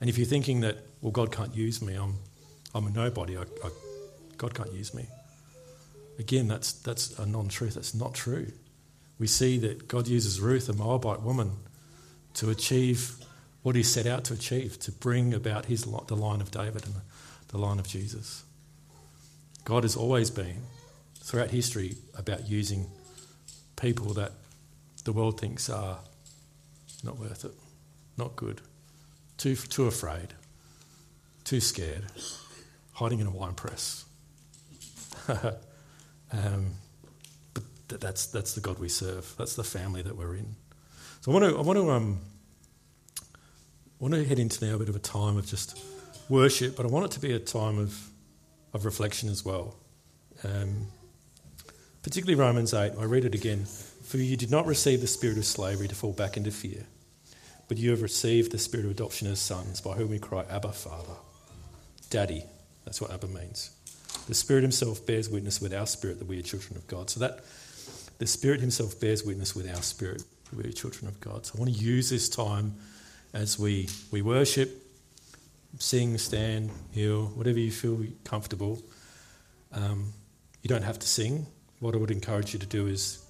And 0.00 0.08
if 0.08 0.18
you're 0.18 0.26
thinking 0.26 0.60
that, 0.60 0.78
well, 1.00 1.12
God 1.12 1.32
can't 1.32 1.54
use 1.54 1.82
me, 1.82 1.94
I'm, 1.94 2.16
I'm 2.74 2.86
a 2.86 2.90
nobody, 2.90 3.36
I, 3.36 3.42
I, 3.42 3.70
God 4.36 4.54
can't 4.54 4.72
use 4.72 4.94
me. 4.94 5.06
Again, 6.18 6.48
that's, 6.48 6.72
that's 6.72 7.18
a 7.18 7.26
non 7.26 7.48
truth. 7.48 7.74
That's 7.74 7.94
not 7.94 8.14
true 8.14 8.52
we 9.18 9.26
see 9.26 9.58
that 9.58 9.88
God 9.88 10.08
uses 10.08 10.40
Ruth, 10.40 10.68
a 10.68 10.72
Moabite 10.72 11.22
woman, 11.22 11.52
to 12.34 12.50
achieve 12.50 13.16
what 13.62 13.74
he 13.74 13.82
set 13.82 14.06
out 14.06 14.24
to 14.24 14.34
achieve, 14.34 14.78
to 14.80 14.92
bring 14.92 15.32
about 15.32 15.66
his, 15.66 15.84
the 15.84 16.16
line 16.16 16.40
of 16.40 16.50
David 16.50 16.84
and 16.84 16.94
the, 16.94 17.02
the 17.48 17.58
line 17.58 17.78
of 17.78 17.88
Jesus. 17.88 18.44
God 19.64 19.82
has 19.82 19.96
always 19.96 20.30
been 20.30 20.62
throughout 21.20 21.50
history 21.50 21.96
about 22.16 22.48
using 22.48 22.86
people 23.76 24.12
that 24.14 24.32
the 25.06 25.12
world 25.12 25.40
thinks 25.40 25.70
are 25.70 25.98
not 27.04 27.18
worth 27.18 27.44
it, 27.44 27.52
not 28.18 28.34
good, 28.34 28.60
too, 29.38 29.54
too 29.54 29.86
afraid, 29.86 30.34
too 31.44 31.60
scared, 31.60 32.04
hiding 32.92 33.20
in 33.20 33.26
a 33.28 33.30
wine 33.30 33.54
press. 33.54 34.04
um, 35.28 36.74
but 37.54 38.00
that's, 38.00 38.26
that's 38.26 38.54
the 38.54 38.60
God 38.60 38.80
we 38.80 38.88
serve. 38.88 39.32
That's 39.38 39.54
the 39.54 39.62
family 39.62 40.02
that 40.02 40.16
we're 40.16 40.34
in. 40.34 40.56
So 41.20 41.30
I 41.30 41.34
want 41.34 41.52
to, 41.52 41.58
I 41.58 41.62
want 41.62 41.78
to, 41.78 41.90
um, 41.92 42.20
I 43.20 43.24
want 44.00 44.14
to 44.14 44.24
head 44.24 44.40
into 44.40 44.66
now 44.66 44.74
a 44.74 44.78
bit 44.78 44.88
of 44.88 44.96
a 44.96 45.00
time 45.00 45.36
of 45.36 45.46
just 45.46 45.80
worship, 46.28 46.76
but 46.76 46.84
I 46.84 46.88
want 46.88 47.06
it 47.06 47.12
to 47.12 47.20
be 47.20 47.32
a 47.32 47.38
time 47.38 47.78
of, 47.78 48.10
of 48.74 48.84
reflection 48.84 49.28
as 49.28 49.44
well. 49.44 49.76
Um, 50.42 50.88
particularly 52.02 52.34
Romans 52.34 52.74
8, 52.74 52.94
I 52.98 53.04
read 53.04 53.24
it 53.24 53.36
again. 53.36 53.66
For 54.06 54.18
you 54.18 54.36
did 54.36 54.52
not 54.52 54.66
receive 54.66 55.00
the 55.00 55.08
spirit 55.08 55.36
of 55.36 55.44
slavery 55.44 55.88
to 55.88 55.94
fall 55.94 56.12
back 56.12 56.36
into 56.36 56.52
fear, 56.52 56.86
but 57.66 57.76
you 57.76 57.90
have 57.90 58.02
received 58.02 58.52
the 58.52 58.58
spirit 58.58 58.86
of 58.86 58.92
adoption 58.92 59.26
as 59.26 59.40
sons, 59.40 59.80
by 59.80 59.94
whom 59.94 60.10
we 60.10 60.20
cry, 60.20 60.44
Abba, 60.48 60.72
Father. 60.72 61.14
Daddy. 62.08 62.44
That's 62.84 63.00
what 63.00 63.10
Abba 63.10 63.26
means. 63.26 63.72
The 64.28 64.34
Spirit 64.34 64.62
Himself 64.62 65.04
bears 65.04 65.28
witness 65.28 65.60
with 65.60 65.74
our 65.74 65.88
spirit 65.88 66.20
that 66.20 66.28
we 66.28 66.38
are 66.38 66.42
children 66.42 66.76
of 66.76 66.86
God. 66.86 67.10
So 67.10 67.18
that 67.18 67.40
the 68.18 68.28
Spirit 68.28 68.60
Himself 68.60 69.00
bears 69.00 69.24
witness 69.24 69.56
with 69.56 69.68
our 69.68 69.82
spirit 69.82 70.22
that 70.50 70.56
we 70.56 70.68
are 70.68 70.72
children 70.72 71.08
of 71.08 71.20
God. 71.20 71.44
So 71.44 71.54
I 71.56 71.60
want 71.60 71.74
to 71.74 71.78
use 71.78 72.08
this 72.08 72.28
time 72.28 72.76
as 73.34 73.58
we, 73.58 73.88
we 74.12 74.22
worship, 74.22 74.70
sing, 75.80 76.16
stand, 76.18 76.70
heal, 76.92 77.26
whatever 77.26 77.58
you 77.58 77.72
feel 77.72 78.04
comfortable. 78.22 78.80
Um, 79.72 80.12
you 80.62 80.68
don't 80.68 80.84
have 80.84 81.00
to 81.00 81.08
sing. 81.08 81.46
What 81.80 81.96
I 81.96 81.98
would 81.98 82.12
encourage 82.12 82.52
you 82.52 82.60
to 82.60 82.66
do 82.66 82.86
is 82.86 83.25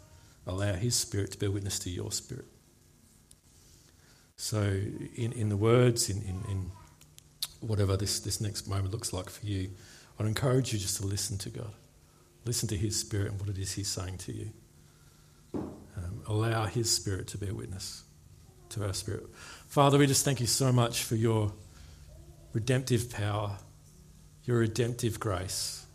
allow 0.47 0.75
His 0.75 0.95
Spirit 0.95 1.33
to 1.33 1.39
bear 1.39 1.51
witness 1.51 1.79
to 1.81 1.91
your 1.91 2.13
spirit. 2.13 2.47
So, 4.37 4.63
in, 5.15 5.33
in 5.33 5.49
the 5.49 5.57
words, 5.57 6.11
in, 6.11 6.19
in, 6.19 6.43
in 6.51 6.71
whatever 7.61 7.97
this, 7.97 8.21
this 8.21 8.41
next 8.41 8.69
moment 8.69 8.93
looks 8.93 9.13
like 9.13 9.31
for 9.31 9.45
you, 9.47 9.71
I'd 10.19 10.27
encourage 10.27 10.73
you 10.73 10.79
just 10.79 10.99
to 11.01 11.07
listen 11.07 11.39
to 11.39 11.51
God. 11.51 11.73
Listen 12.45 12.69
to 12.69 12.77
His 12.77 12.99
Spirit 12.99 13.33
and 13.33 13.41
what 13.41 13.49
it 13.49 13.59
is 13.59 13.73
He's 13.73 13.89
saying 13.89 14.19
to 14.19 14.33
you. 14.33 14.51
Um, 15.55 16.23
allow 16.27 16.67
His 16.67 16.91
Spirit 16.95 17.27
to 17.29 17.39
bear 17.39 17.55
witness 17.55 18.05
to 18.71 18.85
our 18.85 18.93
spirit. 18.93 19.27
Father, 19.69 19.99
we 19.99 20.07
just 20.07 20.25
thank 20.25 20.41
you 20.41 20.47
so 20.47 20.73
much 20.73 21.03
for 21.03 21.17
your 21.17 21.53
redemptive 22.53 23.11
power, 23.11 23.59
your 24.45 24.59
redemptive 24.59 25.19
grace. 25.19 25.87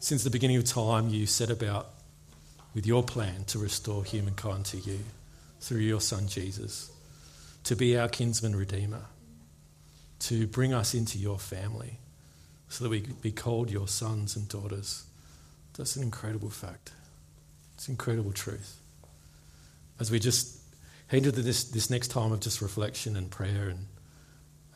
Since 0.00 0.22
the 0.22 0.30
beginning 0.30 0.56
of 0.56 0.64
time, 0.64 1.08
you 1.08 1.26
set 1.26 1.50
about 1.50 1.93
with 2.74 2.86
your 2.86 3.02
plan 3.02 3.44
to 3.44 3.58
restore 3.58 4.04
humankind 4.04 4.66
to 4.66 4.78
you 4.78 4.98
through 5.60 5.80
your 5.80 6.00
Son 6.00 6.26
Jesus, 6.26 6.90
to 7.62 7.76
be 7.76 7.96
our 7.96 8.08
kinsman 8.08 8.56
redeemer, 8.56 9.06
to 10.18 10.46
bring 10.46 10.74
us 10.74 10.94
into 10.94 11.18
your 11.18 11.38
family 11.38 11.98
so 12.68 12.84
that 12.84 12.90
we 12.90 13.00
could 13.00 13.22
be 13.22 13.30
called 13.30 13.70
your 13.70 13.86
sons 13.86 14.36
and 14.36 14.48
daughters. 14.48 15.04
That's 15.76 15.96
an 15.96 16.02
incredible 16.02 16.50
fact. 16.50 16.92
It's 17.74 17.88
incredible 17.88 18.32
truth. 18.32 18.78
As 20.00 20.10
we 20.10 20.18
just 20.18 20.58
head 21.06 21.18
into 21.26 21.42
this, 21.42 21.64
this 21.64 21.90
next 21.90 22.08
time 22.08 22.32
of 22.32 22.40
just 22.40 22.60
reflection 22.60 23.16
and 23.16 23.30
prayer 23.30 23.68
and 23.68 23.86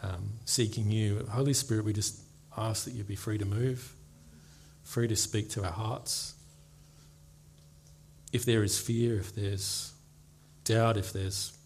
um, 0.03 0.31
seeking 0.45 0.91
you, 0.91 1.27
Holy 1.31 1.53
Spirit, 1.53 1.85
we 1.85 1.93
just 1.93 2.21
ask 2.57 2.85
that 2.85 2.93
you 2.95 3.03
be 3.03 3.17
free 3.17 3.39
to 3.39 3.45
move, 3.45 3.93
free 4.85 5.09
to 5.09 5.17
speak 5.17 5.51
to 5.51 5.65
our 5.65 5.73
hearts. 5.73 6.35
If 8.33 8.45
there 8.45 8.63
is 8.63 8.79
fear, 8.79 9.19
if 9.19 9.35
there's 9.35 9.93
doubt, 10.65 10.97
if 10.97 11.13
there's 11.13 11.57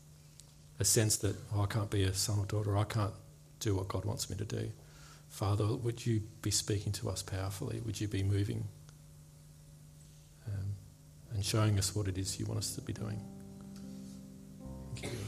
a 0.79 0.85
sense 0.85 1.17
that 1.19 1.37
oh, 1.55 1.63
I 1.63 1.67
can't 1.67 1.91
be 1.91 2.05
a 2.05 2.15
son 2.15 2.39
or 2.39 2.47
daughter, 2.47 2.77
I 2.77 2.85
can't 2.85 3.13
do 3.61 3.75
what 3.75 3.89
God 3.89 4.05
wants 4.05 4.31
me 4.31 4.37
to 4.37 4.45
do. 4.45 4.71
Father, 5.29 5.67
would 5.67 6.05
you 6.05 6.23
be 6.43 6.51
speaking 6.51 6.93
to 6.93 7.09
us 7.09 7.23
powerfully? 7.23 7.81
Would 7.87 8.01
you 8.01 8.07
be 8.07 8.23
moving 8.23 8.65
um, 10.47 10.75
and 11.33 11.45
showing 11.45 11.79
us 11.79 11.97
what 11.97 12.07
it 12.07 12.19
is 12.19 12.39
you 12.39 12.47
want 12.47 12.59
us 12.59 12.75
to 12.75 12.81
be 12.81 12.93
doing? 12.93 13.21
Thank 14.95 15.13
you. 15.13 15.19